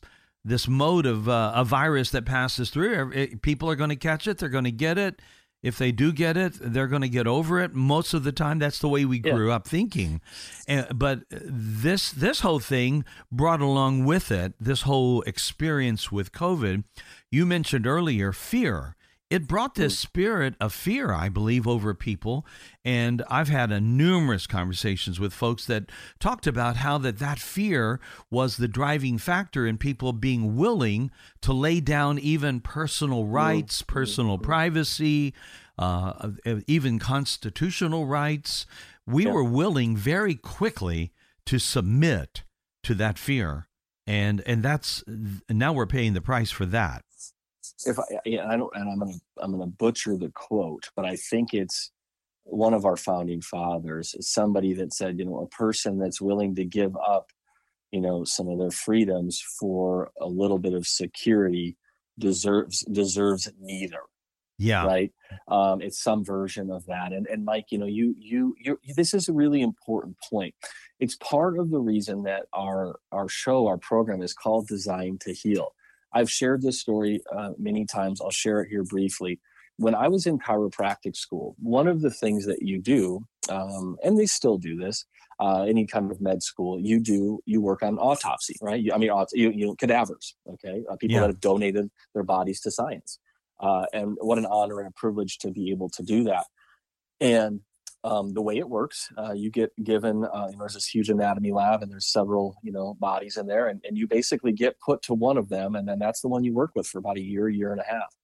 [0.48, 3.38] this mode of uh, a virus that passes through.
[3.38, 4.38] People are going to catch it.
[4.38, 5.19] They're going to get it.
[5.65, 7.73] If they do get it, they're going to get over it.
[7.73, 9.56] Most of the time, that's the way we grew yeah.
[9.56, 10.21] up thinking.
[10.67, 16.84] And, but this this whole thing brought along with it this whole experience with COVID.
[17.32, 18.95] You mentioned earlier fear.
[19.29, 20.07] It brought this hmm.
[20.07, 22.45] spirit of fear, I believe, over people.
[22.83, 27.99] And I've had a numerous conversations with folks that talked about how that that fear
[28.29, 31.09] was the driving factor in people being willing
[31.41, 33.31] to lay down even personal hmm.
[33.31, 33.91] rights, hmm.
[33.91, 35.33] personal privacy,
[35.79, 36.29] uh,
[36.67, 38.65] even constitutional rights.
[39.07, 39.31] We yeah.
[39.31, 41.11] were willing very quickly
[41.45, 42.43] to submit
[42.83, 43.67] to that fear,
[44.07, 45.03] and and that's
[45.49, 47.03] now we're paying the price for that
[47.86, 51.15] if I, yeah, I don't, and I'm gonna I'm gonna butcher the quote, but I
[51.15, 51.91] think it's
[52.45, 56.63] one of our founding fathers, somebody that said, you know, a person that's willing to
[56.63, 57.32] give up,
[57.91, 61.75] you know, some of their freedoms for a little bit of security
[62.17, 64.01] deserves deserves neither.
[64.58, 64.86] Yeah.
[64.86, 65.12] Right.
[65.49, 67.12] Um, it's some version of that.
[67.12, 70.56] And and Mike, you know, you you you this is a really important point.
[70.99, 75.34] It's part of the reason that our our show, our program is called Designed to
[75.34, 75.73] Heal
[76.15, 78.21] I've shared this story uh, many times.
[78.21, 79.39] I'll share it here briefly.
[79.78, 84.17] When I was in chiropractic school, one of the things that you do, um, and
[84.17, 85.06] they still do this,
[85.41, 88.82] uh, any kind of med school, you do you work on autopsy, right?
[88.82, 91.21] You, I mean, you, you cadavers, okay, uh, people yeah.
[91.21, 93.19] that have donated their bodies to science,
[93.60, 96.45] uh, and what an honor and a privilege to be able to do that.
[97.19, 97.60] And
[98.05, 101.09] um, the way it works, uh, you get given, uh, you know, there's this huge
[101.09, 104.79] anatomy lab and there's several, you know, bodies in there and, and you basically get
[104.79, 105.73] put to one of them.
[105.73, 107.83] And then that's the one you work with for about a year, year and a
[107.83, 108.15] half.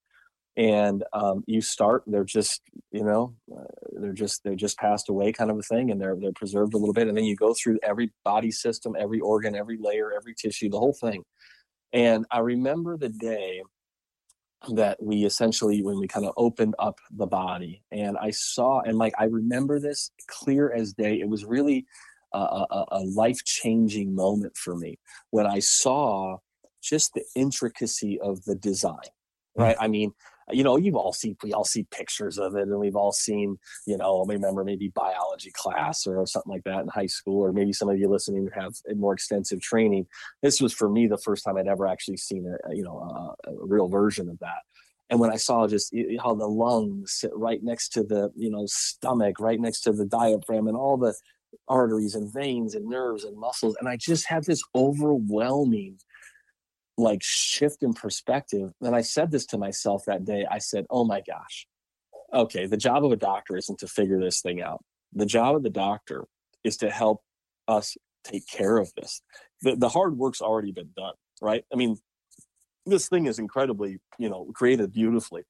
[0.56, 3.64] And um, you start, they're just, you know, uh,
[3.94, 5.90] they're just, they're just passed away kind of a thing.
[5.90, 7.08] And they're, they're preserved a little bit.
[7.08, 10.78] And then you go through every body system, every organ, every layer, every tissue, the
[10.78, 11.24] whole thing.
[11.92, 13.64] And I remember the day
[14.70, 18.98] that we essentially when we kind of opened up the body and i saw and
[18.98, 21.86] like i remember this clear as day it was really
[22.34, 25.00] a, a, a life-changing moment for me
[25.32, 26.38] when i saw
[26.82, 28.96] just the intricacy of the design
[29.56, 29.84] right mm-hmm.
[29.84, 30.14] i mean
[30.52, 33.58] you know, you've all seen we all see pictures of it, and we've all seen,
[33.86, 37.52] you know, I remember maybe biology class or something like that in high school, or
[37.52, 40.08] maybe some of you listening have a more extensive training.
[40.42, 43.50] This was for me the first time I'd ever actually seen a, you know a,
[43.50, 44.62] a real version of that.
[45.10, 48.66] And when I saw just how the lungs sit right next to the you know
[48.68, 51.14] stomach, right next to the diaphragm, and all the
[51.68, 55.98] arteries and veins and nerves and muscles, and I just had this overwhelming
[56.98, 58.72] like shift in perspective.
[58.82, 60.46] And I said this to myself that day.
[60.50, 61.68] I said, "Oh my gosh,
[62.34, 62.66] okay.
[62.66, 64.84] The job of a doctor isn't to figure this thing out.
[65.14, 66.26] The job of the doctor
[66.64, 67.22] is to help
[67.68, 69.22] us take care of this.
[69.62, 71.64] The, the hard work's already been done, right?
[71.74, 71.98] I mean,
[72.86, 75.44] this thing is incredibly, you know, created beautifully,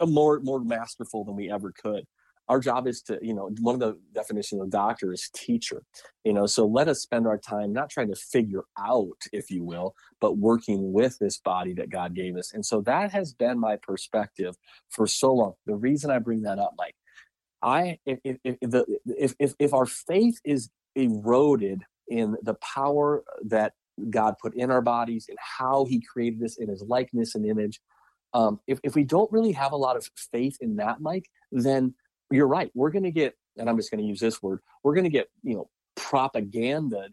[0.00, 2.04] more more masterful than we ever could
[2.48, 5.82] our job is to you know one of the definitions of doctor is teacher
[6.24, 9.64] you know so let us spend our time not trying to figure out if you
[9.64, 12.52] will but working with this body that god gave us.
[12.52, 14.56] And so that has been my perspective
[14.90, 15.54] for so long.
[15.66, 16.94] The reason i bring that up mike
[17.62, 23.22] i if if if, the, if, if, if our faith is eroded in the power
[23.44, 23.72] that
[24.10, 27.80] god put in our bodies and how he created us in his likeness and image
[28.34, 31.94] um, if, if we don't really have a lot of faith in that mike then
[32.30, 32.70] you're right.
[32.74, 34.60] We're going to get, and I'm just going to use this word.
[34.82, 37.08] We're going to get, you know, propaganda.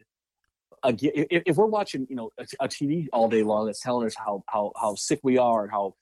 [0.85, 4.71] If we're watching, you know, a, TV all day long that's telling us how how
[4.79, 5.95] how sick we are, and how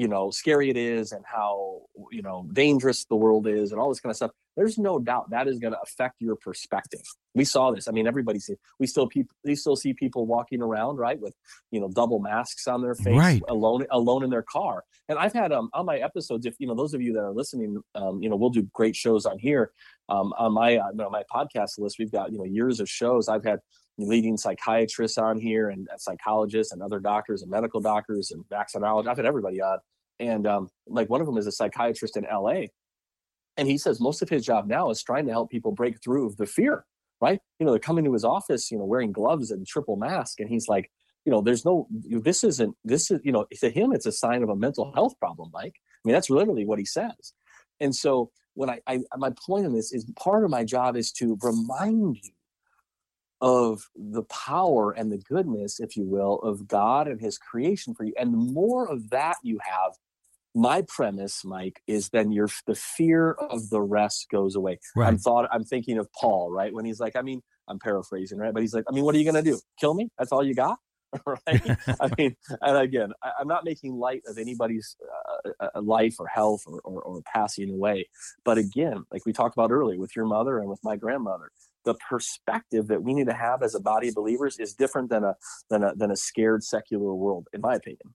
[0.00, 3.90] you know scary it is and how you know dangerous the world is and all
[3.90, 7.02] this kind of stuff there's no doubt that is going to affect your perspective
[7.34, 8.54] we saw this i mean everybody see.
[8.78, 11.34] we still people we still see people walking around right with
[11.70, 13.42] you know double masks on their face right.
[13.50, 16.74] alone alone in their car and i've had um on my episodes if you know
[16.74, 19.70] those of you that are listening um you know we'll do great shows on here
[20.08, 23.44] um on my uh, my podcast list we've got you know years of shows i've
[23.44, 23.58] had
[24.00, 29.08] leading psychiatrists on here and psychologists and other doctors and medical doctors and vaccinologists.
[29.08, 29.78] I've had everybody on.
[30.18, 32.64] And um, like one of them is a psychiatrist in LA.
[33.56, 36.34] And he says most of his job now is trying to help people break through
[36.38, 36.84] the fear,
[37.20, 37.40] right?
[37.58, 40.40] You know, they're coming to his office, you know, wearing gloves and triple mask.
[40.40, 40.90] And he's like,
[41.24, 44.42] you know, there's no, this isn't, this is, you know, to him, it's a sign
[44.42, 45.74] of a mental health problem, Mike.
[45.76, 47.34] I mean, that's literally what he says.
[47.80, 51.12] And so when I, I my point in this is part of my job is
[51.12, 52.30] to remind you
[53.40, 58.04] of the power and the goodness, if you will, of God and his creation for
[58.04, 58.12] you.
[58.18, 59.92] And the more of that you have,
[60.54, 64.78] my premise, Mike, is then your the fear of the rest goes away.
[64.96, 65.08] Right.
[65.08, 66.72] I'm thought I'm thinking of Paul, right?
[66.72, 68.52] When he's like, I mean, I'm paraphrasing, right?
[68.52, 69.60] But he's like, I mean, what are you gonna do?
[69.78, 70.10] Kill me?
[70.18, 70.78] That's all you got?
[71.26, 71.38] right?
[72.00, 74.96] I mean, and again, I, am not making light of anybody's
[75.60, 78.08] uh, uh, life or health or, or, or passing away.
[78.44, 81.50] But again, like we talked about earlier with your mother and with my grandmother,
[81.84, 85.24] the perspective that we need to have as a body of believers is different than
[85.24, 85.34] a
[85.68, 88.14] than a than a scared secular world in my opinion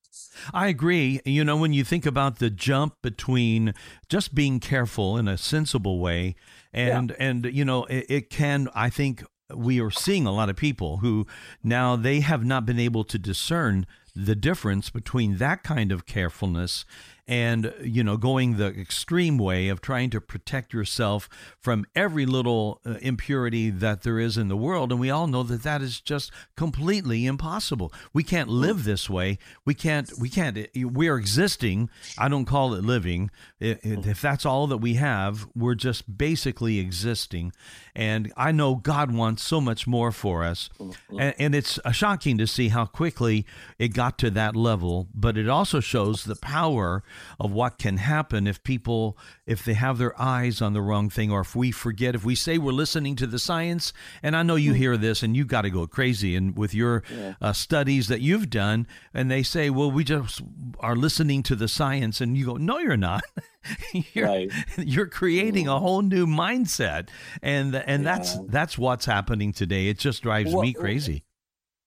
[0.53, 3.73] i agree you know when you think about the jump between
[4.09, 6.35] just being careful in a sensible way
[6.73, 7.27] and yeah.
[7.27, 9.23] and you know it, it can i think
[9.53, 11.27] we are seeing a lot of people who
[11.63, 16.85] now they have not been able to discern the difference between that kind of carefulness
[17.27, 21.27] and you know going the extreme way of trying to protect yourself
[21.59, 24.91] from every little uh, impurity that there is in the world.
[24.91, 27.91] And we all know that that is just completely impossible.
[28.13, 29.39] We can't live this way.
[29.65, 31.89] We can't we can't eh, we're existing.
[32.17, 33.31] I don't call it living.
[33.61, 34.05] Mm.
[34.05, 37.53] If that's all that we have we're just basically existing.
[37.95, 40.69] And i know god wants so much more for us.
[40.79, 41.21] Mm, mm.
[41.21, 43.45] And, and it's uh, shocking to see how quickly
[43.79, 47.03] it got to that level but it also shows the power
[47.39, 51.31] of what can happen if people if they have their eyes on the wrong thing
[51.31, 54.55] or if we forget if we say we're listening to the science and i know
[54.55, 54.77] you hmm.
[54.77, 57.33] hear this and you got to go crazy and with your yeah.
[57.41, 60.41] uh, studies that you've done and they say well we just
[60.79, 63.23] are listening to the science and you go no you're not
[64.13, 64.51] you're, right.
[64.77, 65.83] you're creating a mm-hmm.
[65.83, 67.09] whole new mindset
[67.41, 68.15] and and yeah.
[68.15, 71.24] that's that's what's happening today it just drives well, me crazy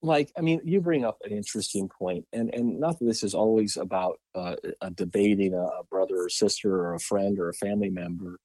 [0.02, 3.34] like i mean you bring up an interesting point and and not that this is
[3.34, 4.54] always about uh,
[4.94, 8.38] debating a, a, brother or sister or a friend or a family member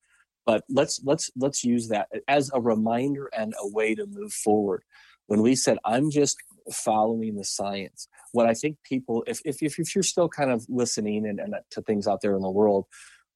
[0.46, 4.84] but let's let's let's use that as a reminder and a way to move forward.
[5.28, 6.38] When we said i'm just
[6.72, 11.26] following the science what i think people if if, if you're still kind of listening
[11.28, 12.86] and, and to things out there in the world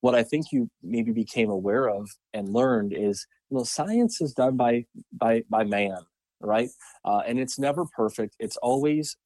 [0.02, 4.34] what i think you maybe became aware of and learned is you know science is
[4.34, 5.98] done by by by man
[6.41, 6.69] right?
[7.06, 8.36] Uh, and it's never perfect.
[8.39, 9.17] It's always,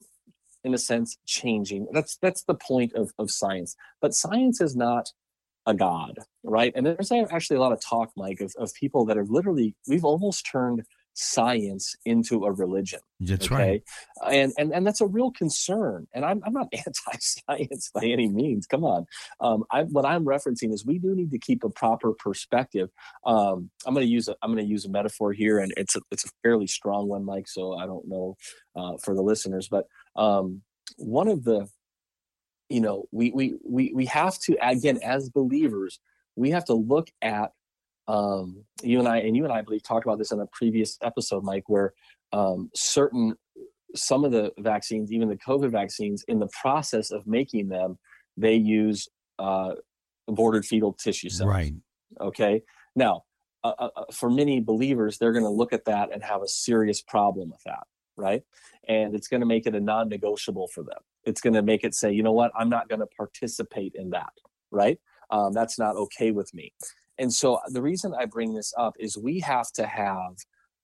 [0.64, 1.88] in a sense, changing.
[1.94, 3.76] That's that's the point of, of science.
[4.02, 5.10] But science is not
[5.66, 6.74] a god, right?
[6.76, 10.06] And there's actually a lot of talk, Mike, of, of people that are literally we've
[10.06, 13.00] almost turned science into a religion.
[13.20, 13.56] That's okay?
[13.56, 13.84] right.
[14.32, 16.08] And, and and that's a real concern.
[16.14, 18.66] And I'm I'm not anti-science by any means.
[18.68, 19.06] Come on.
[19.40, 22.90] Um, I, what I'm referencing is we do need to keep a proper perspective.
[23.26, 25.96] Um, I'm going to use a I'm going to use a metaphor here, and it's
[25.96, 27.48] a it's a fairly strong one, Mike.
[27.48, 28.38] So I don't know
[28.76, 30.62] uh, for the listeners, but um,
[30.98, 31.68] one of the
[32.70, 36.00] you know we we we we have to again as believers
[36.36, 37.52] we have to look at
[38.08, 40.48] um, you and I, and you and I, I believe, talked about this in a
[40.48, 41.94] previous episode, Mike, where
[42.34, 43.36] um, certain,
[43.96, 47.98] some of the vaccines, even the COVID vaccines, in the process of making them,
[48.38, 49.08] they use
[49.40, 49.74] uh,
[50.28, 51.50] aborted fetal tissue cells.
[51.50, 51.74] Right.
[52.20, 52.64] Okay.
[52.96, 53.24] Now,
[53.64, 56.48] uh, uh, uh for many believers, they're going to look at that and have a
[56.48, 57.84] serious problem with that.
[58.18, 58.44] Right.
[58.88, 61.00] And it's going to make it a non negotiable for them.
[61.24, 64.10] It's going to make it say, you know what, I'm not going to participate in
[64.12, 64.34] that.
[64.72, 65.00] Right.
[65.30, 66.74] Um, that's not okay with me.
[67.22, 70.38] And so uh, the reason I bring this up is we have to have,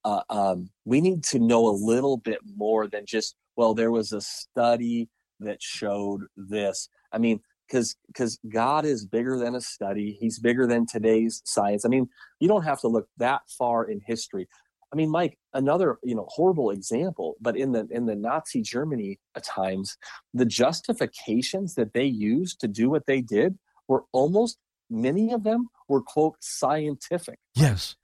[0.05, 4.13] uh, um, we need to know a little bit more than just, well, there was
[4.13, 5.09] a study
[5.39, 6.89] that showed this.
[7.11, 10.15] I mean, because because God is bigger than a study.
[10.19, 11.83] He's bigger than today's science.
[11.85, 12.07] I mean,
[12.39, 14.47] you don't have to look that far in history.
[14.93, 19.19] I mean, Mike, another you know horrible example, but in the in the Nazi Germany
[19.35, 19.97] at times,
[20.33, 23.57] the justifications that they used to do what they did
[23.89, 24.59] were almost
[24.89, 27.39] many of them were quote scientific.
[27.55, 27.95] Yes.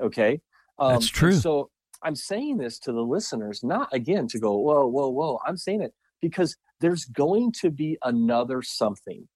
[0.00, 0.40] Okay.
[0.78, 1.32] Um, That's true.
[1.32, 1.70] So
[2.02, 5.38] I'm saying this to the listeners, not again to go, whoa, whoa, whoa.
[5.46, 9.28] I'm saying it because there's going to be another something,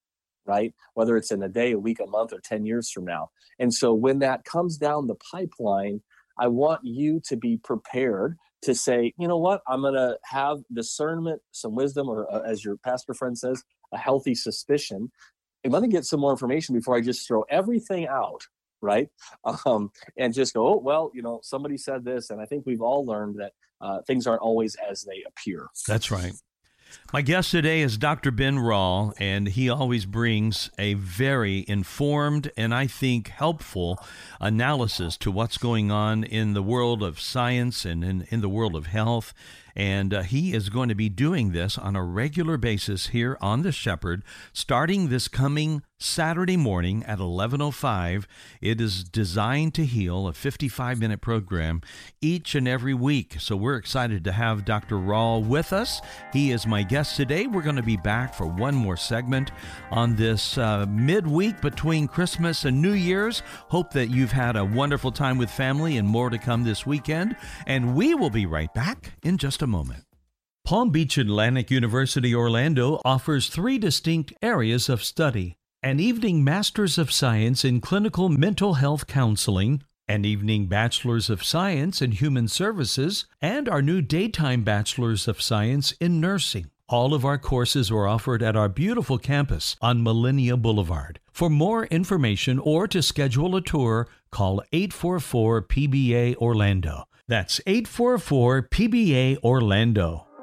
[0.46, 0.74] right?
[0.94, 3.30] Whether it's in a day, a week, a month, or 10 years from now.
[3.58, 6.00] And so when that comes down the pipeline,
[6.38, 10.58] I want you to be prepared to say, you know what, I'm going to have
[10.72, 15.12] discernment, some wisdom, or uh, as your pastor friend says, a healthy suspicion.
[15.72, 18.46] I'm going get some more information before I just throw everything out
[18.84, 19.08] right?
[19.66, 22.30] Um, and just go, oh, well, you know, somebody said this.
[22.30, 25.68] And I think we've all learned that uh, things aren't always as they appear.
[25.88, 26.32] That's right.
[27.12, 28.30] My guest today is Dr.
[28.30, 33.98] Ben Rall, and he always brings a very informed and I think helpful
[34.40, 38.76] analysis to what's going on in the world of science and in, in the world
[38.76, 39.34] of health.
[39.76, 43.62] And uh, he is going to be doing this on a regular basis here on
[43.62, 44.22] The Shepherd,
[44.52, 48.26] starting this coming Saturday morning at 11:05.
[48.60, 51.80] It is designed to heal, a 55-minute program
[52.20, 53.36] each and every week.
[53.38, 54.98] So we're excited to have Dr.
[54.98, 56.00] Rall with us.
[56.32, 57.46] He is my guest today.
[57.46, 59.50] We're going to be back for one more segment
[59.90, 63.42] on this uh, midweek between Christmas and New Year's.
[63.68, 67.36] Hope that you've had a wonderful time with family and more to come this weekend.
[67.66, 70.04] And we will be right back in just a moment.
[70.64, 77.12] Palm Beach Atlantic University Orlando offers three distinct areas of study an evening Master's of
[77.12, 83.68] Science in Clinical Mental Health Counseling, an evening Bachelor's of Science in Human Services, and
[83.68, 86.70] our new daytime Bachelor's of Science in Nursing.
[86.88, 91.20] All of our courses are offered at our beautiful campus on Millenia Boulevard.
[91.32, 97.04] For more information or to schedule a tour, call 844 PBA Orlando.
[97.26, 100.33] That's 844 PBA Orlando.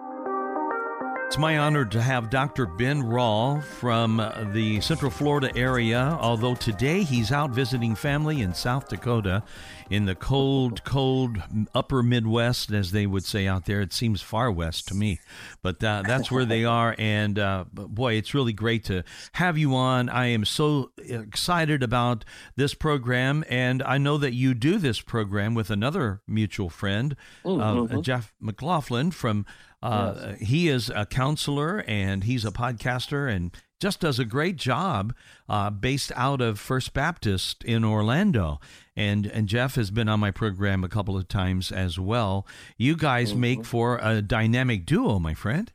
[1.31, 2.65] It's my honor to have Dr.
[2.65, 4.17] Ben Rall from
[4.51, 9.41] the Central Florida area, although today he's out visiting family in South Dakota
[9.89, 11.41] in the cold, cold
[11.73, 13.79] upper Midwest, as they would say out there.
[13.79, 15.21] It seems far west to me,
[15.61, 16.97] but uh, that's where they are.
[16.99, 20.09] And uh, boy, it's really great to have you on.
[20.09, 22.25] I am so excited about
[22.57, 27.15] this program, and I know that you do this program with another mutual friend,
[27.45, 27.99] mm-hmm.
[27.99, 29.45] uh, Jeff McLaughlin from
[29.81, 30.39] uh, yes.
[30.39, 35.13] He is a counselor and he's a podcaster and just does a great job
[35.49, 38.59] uh, based out of First Baptist in Orlando.
[38.95, 42.45] And, and Jeff has been on my program a couple of times as well.
[42.77, 43.41] You guys mm-hmm.
[43.41, 45.71] make for a dynamic duo, my friend.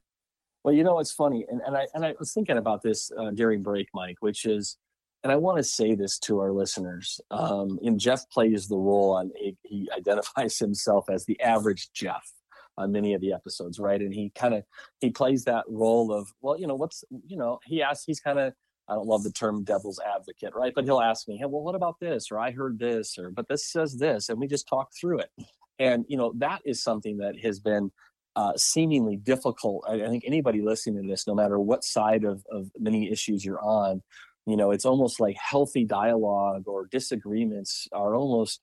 [0.63, 1.45] Well, you know, it's funny.
[1.51, 4.77] And, and, I, and I was thinking about this uh, during break, Mike, which is,
[5.25, 7.21] and I want to say this to our listeners.
[7.33, 12.33] Um, and Jeff plays the role on, he, he identifies himself as the average Jeff
[12.79, 14.01] on many of the episodes, right?
[14.01, 14.65] And he kind of
[15.01, 18.39] he plays that role of, well, you know, what's you know, he asks, he's kind
[18.39, 18.53] of
[18.89, 20.73] I don't love the term devil's advocate, right?
[20.75, 22.31] But he'll ask me, hey, well, what about this?
[22.31, 25.31] Or I heard this, or but this says this, and we just talk through it.
[25.79, 27.91] And you know, that is something that has been
[28.37, 29.85] uh, seemingly difficult.
[29.89, 33.45] I, I think anybody listening to this, no matter what side of, of many issues
[33.45, 34.03] you're on,
[34.47, 38.61] you know, it's almost like healthy dialogue or disagreements are almost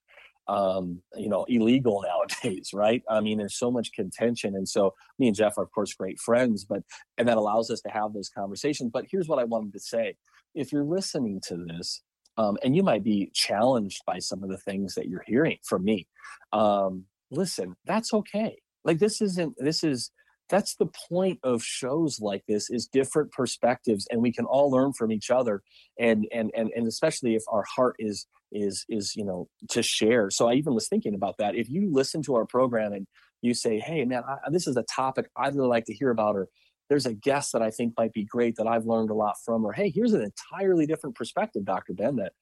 [0.48, 2.02] um, you know, illegal
[2.42, 3.02] nowadays, right?
[3.08, 4.54] I mean, there's so much contention.
[4.54, 6.82] And so me and Jeff are, of course, great friends, but,
[7.18, 8.90] and that allows us to have those conversations.
[8.92, 10.16] But here's what I wanted to say.
[10.54, 12.02] If you're listening to this,
[12.36, 15.84] um, and you might be challenged by some of the things that you're hearing from
[15.84, 16.08] me,
[16.52, 18.58] um, listen, that's okay.
[18.84, 20.10] Like this isn't, this is,
[20.48, 24.92] that's the point of shows like this is different perspectives and we can all learn
[24.92, 25.62] from each other
[25.98, 30.30] and and and, and especially if our heart is is is you know to share.
[30.30, 31.54] So i even was thinking about that.
[31.54, 33.06] If you listen to our program and
[33.44, 36.36] you say hey man I, this is a topic i'd really like to hear about
[36.36, 36.48] or
[36.88, 39.64] there's a guest that i think might be great that i've learned a lot from
[39.64, 42.32] or hey here's an entirely different perspective dr ben that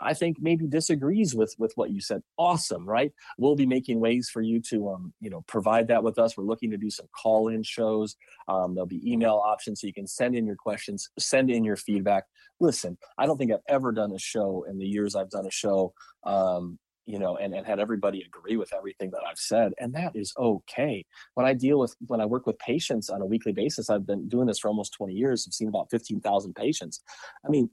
[0.00, 2.22] I think maybe disagrees with with what you said.
[2.36, 3.12] Awesome, right?
[3.38, 6.36] We'll be making ways for you to um, you know provide that with us.
[6.36, 8.16] We're looking to do some call-in shows.
[8.48, 11.76] Um, there'll be email options so you can send in your questions, send in your
[11.76, 12.24] feedback.
[12.60, 15.50] Listen, I don't think I've ever done a show in the years I've done a
[15.50, 15.92] show,
[16.24, 20.12] um, you know, and, and had everybody agree with everything that I've said, and that
[20.14, 21.04] is okay.
[21.34, 24.28] When I deal with when I work with patients on a weekly basis, I've been
[24.28, 25.46] doing this for almost 20 years.
[25.48, 27.02] I've seen about 15,000 patients.
[27.46, 27.70] I mean,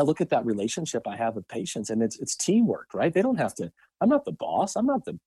[0.00, 3.12] I look at that relationship I have with patients and it's it's teamwork, right?
[3.12, 3.70] They don't have to,
[4.00, 4.74] I'm not the boss.
[4.74, 5.18] I'm not the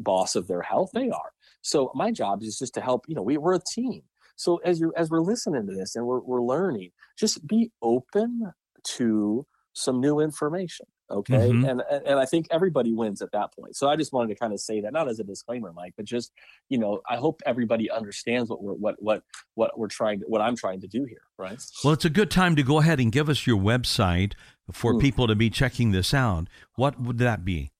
[0.00, 0.90] boss of their health.
[0.92, 1.32] They are.
[1.62, 4.02] So my job is just to help, you know, we, we're a team.
[4.34, 8.52] So as you as we're listening to this and we're we're learning, just be open
[8.84, 11.64] to some new information okay mm-hmm.
[11.64, 14.52] and and i think everybody wins at that point so i just wanted to kind
[14.52, 16.32] of say that not as a disclaimer mike but just
[16.68, 19.22] you know i hope everybody understands what we're what what
[19.54, 22.30] what we're trying to, what i'm trying to do here right well it's a good
[22.30, 24.34] time to go ahead and give us your website
[24.72, 25.00] for Mm.
[25.00, 27.72] people to be checking this out, what would that be?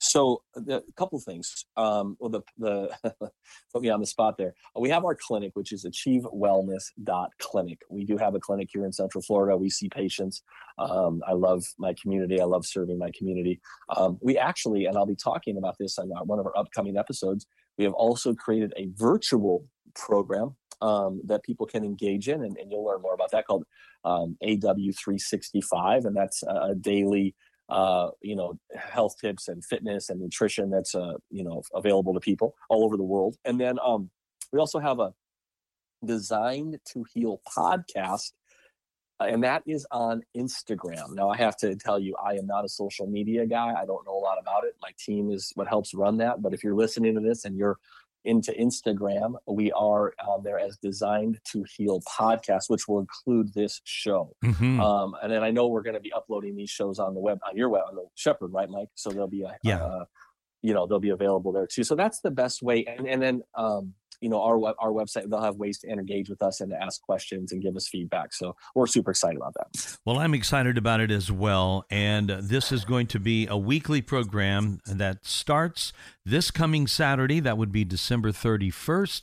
[0.00, 1.66] So the, a couple things.
[1.76, 2.90] Um, well, the the
[3.72, 4.54] put me on the spot there.
[4.74, 7.78] We have our clinic, which is achievewellness.clinic.
[7.90, 9.56] We do have a clinic here in Central Florida.
[9.56, 10.42] We see patients.
[10.78, 12.40] Um, I love my community.
[12.40, 13.60] I love serving my community.
[13.94, 16.96] Um, we actually, and I'll be talking about this on our- one of our upcoming
[16.96, 17.46] episodes.
[17.76, 22.70] We have also created a virtual program um, that people can engage in, and, and
[22.70, 23.64] you'll learn more about that called
[24.04, 27.34] um, AW365, and that's a daily
[27.70, 32.20] uh, you know, health tips and fitness and nutrition that's uh, you know available to
[32.20, 33.36] people all over the world.
[33.44, 34.10] And then um,
[34.52, 35.12] we also have a
[36.02, 38.32] Designed to Heal podcast,
[39.20, 41.14] uh, and that is on Instagram.
[41.14, 43.74] Now I have to tell you, I am not a social media guy.
[43.74, 44.76] I don't know a lot about it.
[44.80, 46.40] My team is what helps run that.
[46.40, 47.78] But if you're listening to this and you're
[48.24, 53.80] into Instagram, we are uh, there as Designed to Heal podcast, which will include this
[53.84, 54.34] show.
[54.44, 54.78] Mhm.
[54.80, 57.38] Um, and then I know we're going to be uploading these shows on the web
[57.48, 58.88] on your web on the Shepherd, right, Mike?
[58.94, 59.82] So they'll be a, Yeah.
[59.84, 60.04] uh,
[60.62, 61.84] you know, they'll be available there too.
[61.84, 62.84] So that's the best way.
[62.84, 66.42] And and then um, you know, our our website they'll have ways to engage with
[66.42, 68.32] us and to ask questions and give us feedback.
[68.32, 69.98] So we're super excited about that.
[70.04, 71.84] Well, I'm excited about it as well.
[71.90, 75.92] And this is going to be a weekly program that starts
[76.24, 77.40] this coming Saturday.
[77.40, 79.22] That would be December 31st,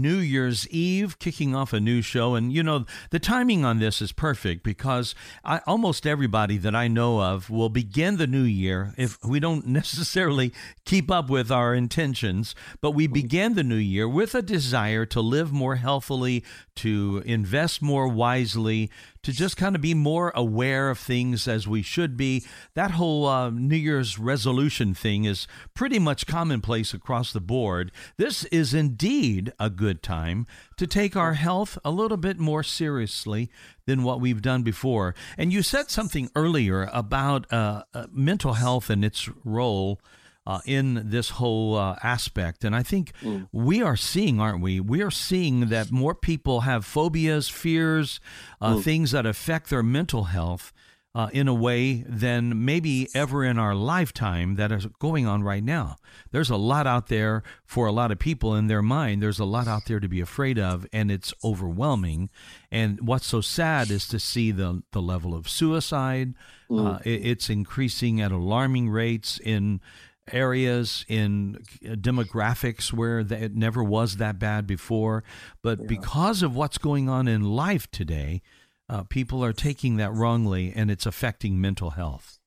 [0.00, 2.34] New Year's Eve, kicking off a new show.
[2.34, 5.14] And, you know, the timing on this is perfect because
[5.44, 9.66] I, almost everybody that I know of will begin the new year if we don't
[9.82, 10.52] necessarily
[10.84, 15.20] keep up with our intentions, but we begin the new year with a desire to
[15.20, 16.44] live more healthily,
[16.76, 18.90] to invest more wisely,
[19.22, 22.44] to just kind of be more aware of things as we should be.
[22.74, 27.92] That whole uh, New Year's resolution thing is pretty much commonplace across the board.
[28.16, 30.46] This is indeed a good time
[30.76, 33.50] to take our health a little bit more seriously
[33.86, 35.14] than what we've done before.
[35.38, 40.00] And you said something earlier about uh, uh, mental health and its role
[40.46, 42.64] uh, in this whole uh, aspect.
[42.64, 43.12] And I think
[43.52, 44.80] we are seeing, aren't we?
[44.80, 48.20] We are seeing that more people have phobias, fears,
[48.60, 50.72] uh, things that affect their mental health.
[51.14, 55.62] Uh, in a way than maybe ever in our lifetime that is going on right
[55.62, 55.94] now.
[56.30, 59.22] There's a lot out there for a lot of people in their mind.
[59.22, 62.30] There's a lot out there to be afraid of, and it's overwhelming.
[62.70, 66.32] And what's so sad is to see the the level of suicide.
[66.70, 69.82] Uh, it- it's increasing at alarming rates in
[70.30, 75.24] areas in demographics where it never was that bad before.
[75.62, 78.42] But because of what's going on in life today,
[78.88, 82.38] uh, people are taking that wrongly and it's affecting mental health.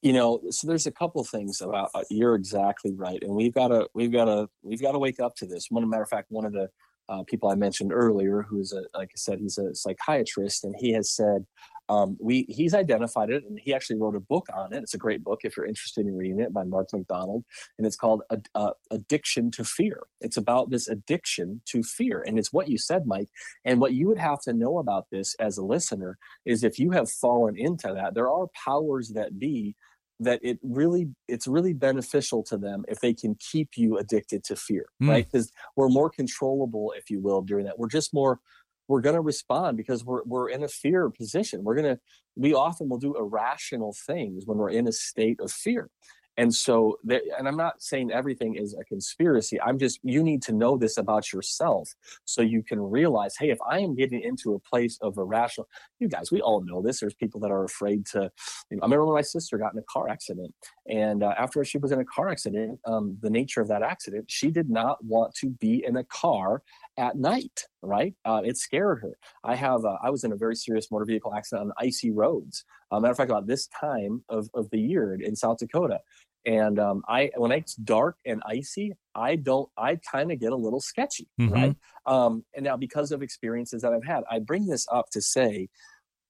[0.00, 3.68] you know so there's a couple things about uh, you're exactly right and we've got
[3.68, 6.26] to we've got to we've got to wake up to this one matter of fact
[6.30, 6.68] one of the
[7.08, 10.92] uh, people i mentioned earlier who's a like i said he's a psychiatrist and he
[10.92, 11.44] has said
[11.90, 14.82] um, we he's identified it and he actually wrote a book on it.
[14.82, 17.44] It's a great book if you're interested in reading it by mark mcdonald
[17.78, 20.02] and it's called Ad- uh, addiction to fear.
[20.20, 23.28] It's about this addiction to fear and it's what you said mike
[23.64, 26.90] and what you would have to know about this as a listener is if you
[26.90, 29.74] have fallen into that there are powers that be
[30.20, 34.56] that it really it's really beneficial to them if they can keep you addicted to
[34.56, 35.08] fear Mm.
[35.10, 35.24] right?
[35.30, 37.78] Because we're more controllable if you will during that.
[37.78, 38.40] We're just more
[38.88, 41.62] we're going to respond because we're we're in a fear position.
[41.62, 42.00] We're going to
[42.36, 45.90] we often will do irrational things when we're in a state of fear
[46.38, 49.60] and so there, and i'm not saying everything is a conspiracy.
[49.60, 51.92] I'm just you need to know this about yourself
[52.24, 55.68] so you can realize hey if i am getting into a place of irrational
[55.98, 57.00] you guys we all know this.
[57.00, 58.30] There's people that are afraid to
[58.70, 60.54] you know, i remember when my sister got in a car accident
[60.88, 64.24] and uh, after she was in a car accident um, the nature of that accident
[64.30, 66.62] she did not want to be in a car
[66.96, 68.14] at night right?
[68.24, 69.16] Uh, it scared her.
[69.44, 72.64] I have uh, i was in a very serious motor vehicle accident on icy roads.
[72.90, 76.00] Uh, matter of fact about this time of, of the year in south dakota
[76.48, 80.56] and um, i when it's dark and icy i don't i kind of get a
[80.56, 81.52] little sketchy Mhm.
[81.52, 81.76] right?
[82.06, 85.68] Um, and now because of experiences that i've had i bring this up to say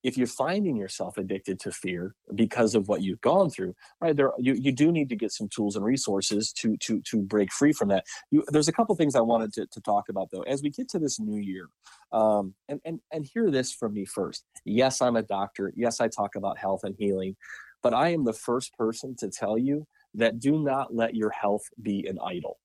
[0.04, 4.32] if you're finding yourself addicted to fear because of what you've gone through right there
[4.38, 7.72] you, you do need to get some tools and resources to to to break free
[7.72, 8.04] from that.
[8.30, 10.42] You, there's a couple things i wanted to, to talk about though.
[10.42, 11.68] As we get to this new year
[12.12, 14.44] um, and and and hear this from me first.
[14.64, 15.72] Yes i'm a doctor.
[15.76, 17.36] Yes i talk about health and healing
[17.82, 19.86] but i am the first person to tell you
[20.18, 22.58] that do not let your health be an idol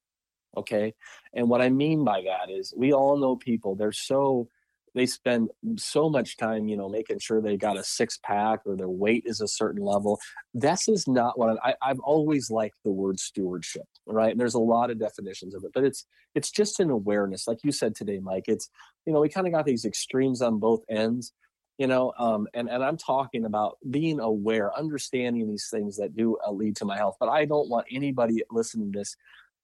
[0.55, 0.93] okay?
[1.33, 4.47] And what i mean by that is we all know people they're so
[4.95, 8.75] they spend so much time you know making sure they got a six pack or
[8.75, 10.19] their weight is a certain level.
[10.53, 14.31] This is not what I, i've always liked the word stewardship right?
[14.31, 17.47] And there's a lot of definitions of it but it's it's just an awareness.
[17.47, 18.69] Like you said today mike it's
[19.05, 21.33] you know we kind of got these extremes on both ends
[21.77, 26.37] you know um, and, and i'm talking about being aware understanding these things that do
[26.45, 29.15] uh, lead to my health but i don't want anybody listening to this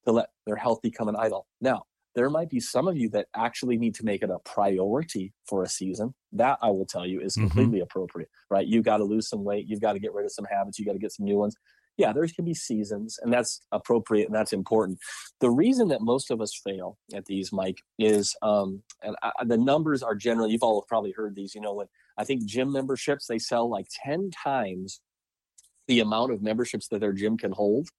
[0.05, 1.83] to let their health become an idol now
[2.15, 5.63] there might be some of you that actually need to make it a priority for
[5.63, 7.47] a season that i will tell you is mm-hmm.
[7.47, 7.83] completely mm-hmm.
[7.83, 10.45] appropriate right you got to lose some weight you've got to get rid of some
[10.49, 11.55] habits you got to get some new ones
[11.99, 14.99] yeah, there can be seasons, and that's appropriate and that's important.
[15.41, 19.57] The reason that most of us fail at these, Mike, is um, and I, the
[19.57, 20.51] numbers are generally.
[20.51, 21.53] You've all probably heard these.
[21.53, 21.87] You know, when
[22.17, 25.01] I think gym memberships they sell like ten times
[25.89, 27.89] the amount of memberships that their gym can hold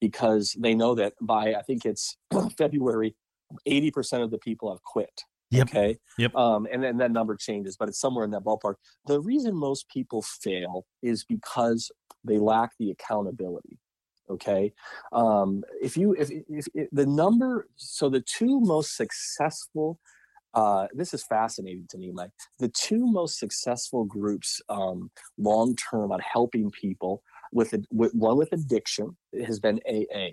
[0.00, 2.16] because they know that by I think it's
[2.56, 3.16] February,
[3.66, 5.24] eighty percent of the people have quit.
[5.50, 5.68] Yep.
[5.68, 5.98] Okay.
[6.18, 6.34] Yep.
[6.36, 8.74] Um, and then that number changes, but it's somewhere in that ballpark.
[9.06, 11.90] The reason most people fail is because
[12.24, 13.78] they lack the accountability.
[14.30, 14.72] Okay.
[15.12, 19.98] Um, if you, if, if, if the number, so the two most successful,
[20.54, 22.30] uh, this is fascinating to me, Mike.
[22.60, 28.52] The two most successful groups um, long term on helping people with, with one with
[28.52, 30.28] addiction has been AA.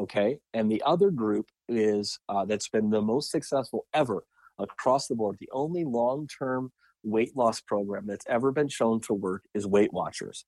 [0.00, 0.38] Okay.
[0.54, 4.24] And the other group is uh, that's been the most successful ever
[4.58, 5.36] across the board.
[5.40, 9.92] The only long term weight loss program that's ever been shown to work is Weight
[9.92, 10.44] Watchers.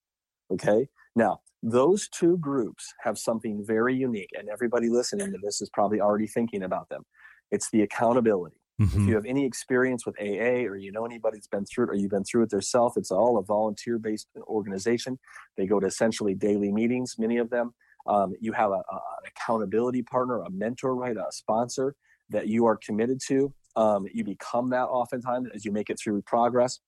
[0.50, 0.88] Okay.
[1.14, 6.00] Now, those two groups have something very unique, and everybody listening to this is probably
[6.00, 7.02] already thinking about them.
[7.50, 8.56] It's the accountability.
[8.80, 9.00] Mm-hmm.
[9.00, 11.90] If you have any experience with AA or you know anybody that's been through it
[11.90, 15.18] or you've been through it yourself, it's all a volunteer based organization.
[15.56, 17.74] They go to essentially daily meetings, many of them.
[18.06, 21.16] Um, you have a, a, an accountability partner, a mentor, right?
[21.16, 21.94] A sponsor
[22.28, 23.52] that you are committed to.
[23.76, 26.80] Um, you become that oftentimes as you make it through progress.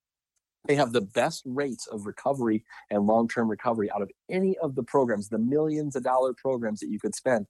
[0.66, 4.74] They have the best rates of recovery and long term recovery out of any of
[4.74, 7.46] the programs, the millions of dollar programs that you could spend.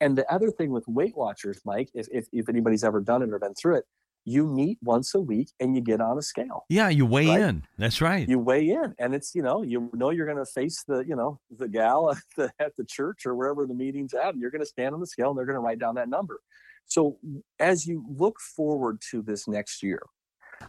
[0.00, 3.30] And the other thing with Weight Watchers, Mike, if, if, if anybody's ever done it
[3.30, 3.84] or been through it,
[4.28, 6.64] you meet once a week and you get on a scale.
[6.68, 7.40] Yeah, you weigh right?
[7.40, 7.64] in.
[7.78, 8.28] That's right.
[8.28, 11.16] You weigh in, and it's you know you know you're going to face the you
[11.16, 14.50] know the gal at the, at the church or wherever the meeting's at, and you're
[14.50, 16.40] going to stand on the scale and they're going to write down that number.
[16.88, 17.18] So
[17.60, 20.02] as you look forward to this next year,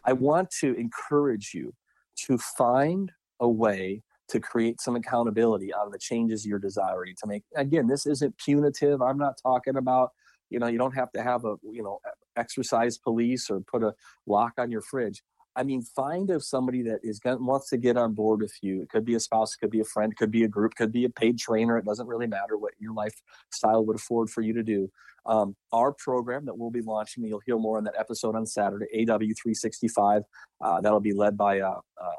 [0.05, 1.73] I want to encourage you
[2.27, 7.43] to find a way to create some accountability on the changes you're desiring to make.
[7.55, 9.01] Again, this isn't punitive.
[9.01, 10.11] I'm not talking about,
[10.49, 11.99] you know, you don't have to have a, you know,
[12.35, 13.93] exercise police or put a
[14.27, 15.23] lock on your fridge.
[15.55, 18.81] I mean, find of somebody that is going wants to get on board with you.
[18.81, 20.91] It could be a spouse, it could be a friend, could be a group, could
[20.91, 21.77] be a paid trainer.
[21.77, 24.89] It doesn't really matter what your lifestyle would afford for you to do.
[25.25, 28.85] Um, our program that we'll be launching, you'll hear more on that episode on Saturday,
[29.05, 30.23] AW365.
[30.61, 32.13] Uh, that'll be led by a, a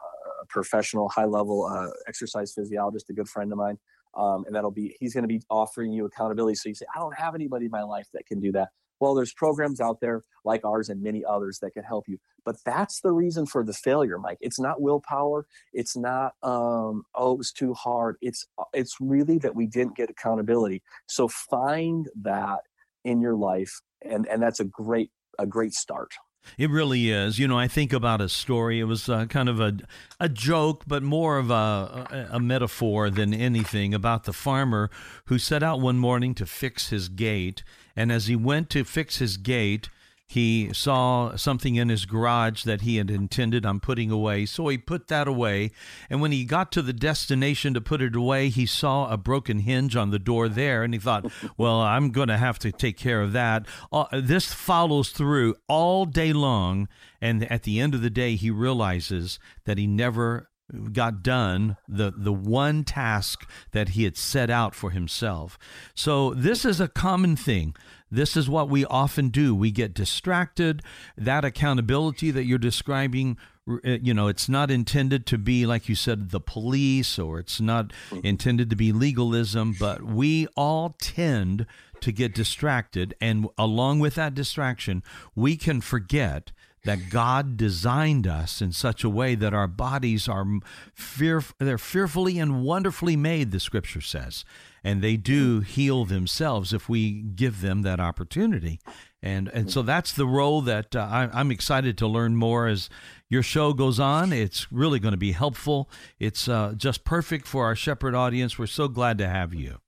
[0.49, 3.79] professional, high level uh, exercise physiologist, a good friend of mine.
[4.15, 6.57] Um, and that'll be, he's going to be offering you accountability.
[6.57, 8.69] So you say, I don't have anybody in my life that can do that.
[9.01, 12.19] Well, there's programs out there like ours and many others that can help you.
[12.45, 14.39] But that's the reason for the failure, Mike.
[14.41, 15.47] It's not willpower.
[15.73, 18.17] It's not um, oh, it was too hard.
[18.21, 20.83] It's uh, it's really that we didn't get accountability.
[21.07, 22.61] So find that
[23.05, 26.13] in your life, and and that's a great a great start.
[26.59, 27.39] It really is.
[27.39, 28.81] You know, I think about a story.
[28.81, 29.79] It was uh, kind of a
[30.19, 34.91] a joke, but more of a, a metaphor than anything about the farmer
[35.27, 37.63] who set out one morning to fix his gate,
[37.97, 39.89] and as he went to fix his gate,
[40.31, 44.79] he saw something in his garage that he had intended on putting away, so he
[44.79, 45.73] put that away.
[46.09, 49.59] And when he got to the destination to put it away, he saw a broken
[49.59, 51.27] hinge on the door there, and he thought,
[51.57, 56.07] "Well, I'm going to have to take care of that." Uh, this follows through all
[56.07, 56.87] day long,
[57.21, 60.49] and at the end of the day, he realizes that he never
[60.93, 65.59] got done the the one task that he had set out for himself.
[65.95, 67.75] So this is a common thing.
[68.11, 69.55] This is what we often do.
[69.55, 70.83] We get distracted.
[71.17, 73.37] That accountability that you're describing
[73.69, 77.61] uh, you know it's not intended to be like you said the police or it's
[77.61, 78.27] not mm-hmm.
[78.27, 81.67] intended to be legalism but we all tend
[82.01, 85.03] to get distracted and along with that distraction
[85.37, 86.53] we can forget
[86.85, 90.47] that God designed us in such a way that our bodies are
[90.95, 94.45] fear, they're fearfully and wonderfully made, the scripture says.
[94.83, 98.81] And they do heal themselves if we give them that opportunity.
[99.23, 102.89] And, and so that's the role that uh, I, I'm excited to learn more as
[103.29, 104.33] your show goes on.
[104.33, 105.91] It's really going to be helpful.
[106.19, 108.59] It's uh, just perfect for our Shepherd audience.
[108.59, 109.79] We're so glad to have you.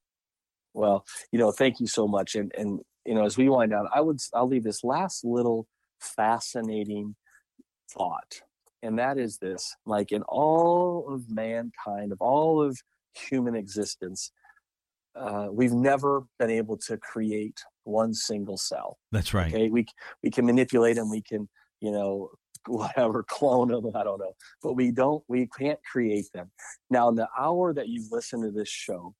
[0.74, 2.34] Well, you know, thank you so much.
[2.34, 5.66] And, and, you know, as we wind down, I would, I'll leave this last little
[6.00, 7.14] fascinating
[7.90, 8.42] thought.
[8.82, 12.78] And that is this like in all of mankind, of all of
[13.14, 14.32] human existence,
[15.14, 18.98] uh, we've never been able to create one single cell.
[19.10, 19.52] That's right.
[19.52, 19.86] Okay, we
[20.22, 21.10] we can manipulate them.
[21.10, 21.48] We can
[21.80, 22.30] you know
[22.68, 24.34] whatever, clone them, I don't know.
[24.62, 26.50] But we don't, we can't create them.
[26.90, 29.14] Now, in the hour that you've listened to this show,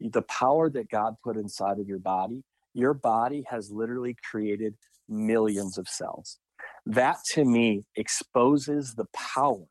[0.00, 2.42] the power that God put inside of your body,
[2.74, 4.74] your body has literally created
[5.08, 6.38] millions of cells.
[6.86, 9.64] That to me exposes the power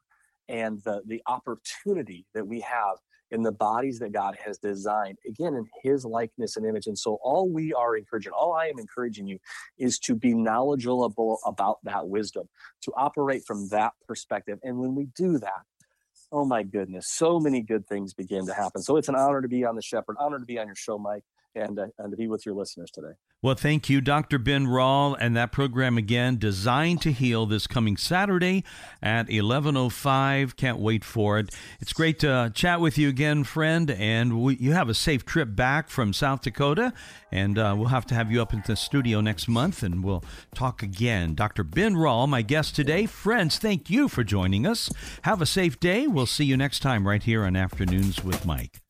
[0.49, 2.97] and the, the opportunity that we have
[3.31, 6.87] in the bodies that God has designed, again, in his likeness and image.
[6.87, 9.39] And so, all we are encouraging, all I am encouraging you
[9.77, 12.47] is to be knowledgeable about that wisdom,
[12.83, 14.59] to operate from that perspective.
[14.63, 15.63] And when we do that,
[16.31, 18.81] oh my goodness, so many good things begin to happen.
[18.81, 20.97] So, it's an honor to be on the Shepherd, honor to be on your show,
[20.97, 21.23] Mike
[21.57, 23.13] and, uh, and to be with your listeners today.
[23.41, 24.39] Well, thank you, Dr.
[24.39, 28.63] Ben Rall, and that program again, Designed to Heal, this coming Saturday
[29.01, 30.55] at 11.05.
[30.55, 31.53] Can't wait for it.
[31.79, 35.55] It's great to chat with you again, friend, and we, you have a safe trip
[35.55, 36.93] back from South Dakota,
[37.31, 40.23] and uh, we'll have to have you up in the studio next month, and we'll
[40.55, 41.35] talk again.
[41.35, 41.63] Dr.
[41.63, 43.05] Ben Rall, my guest today.
[43.05, 44.89] Friends, thank you for joining us.
[45.21, 46.07] Have a safe day.
[46.07, 48.81] We'll see you next time right here on Afternoons with Mike.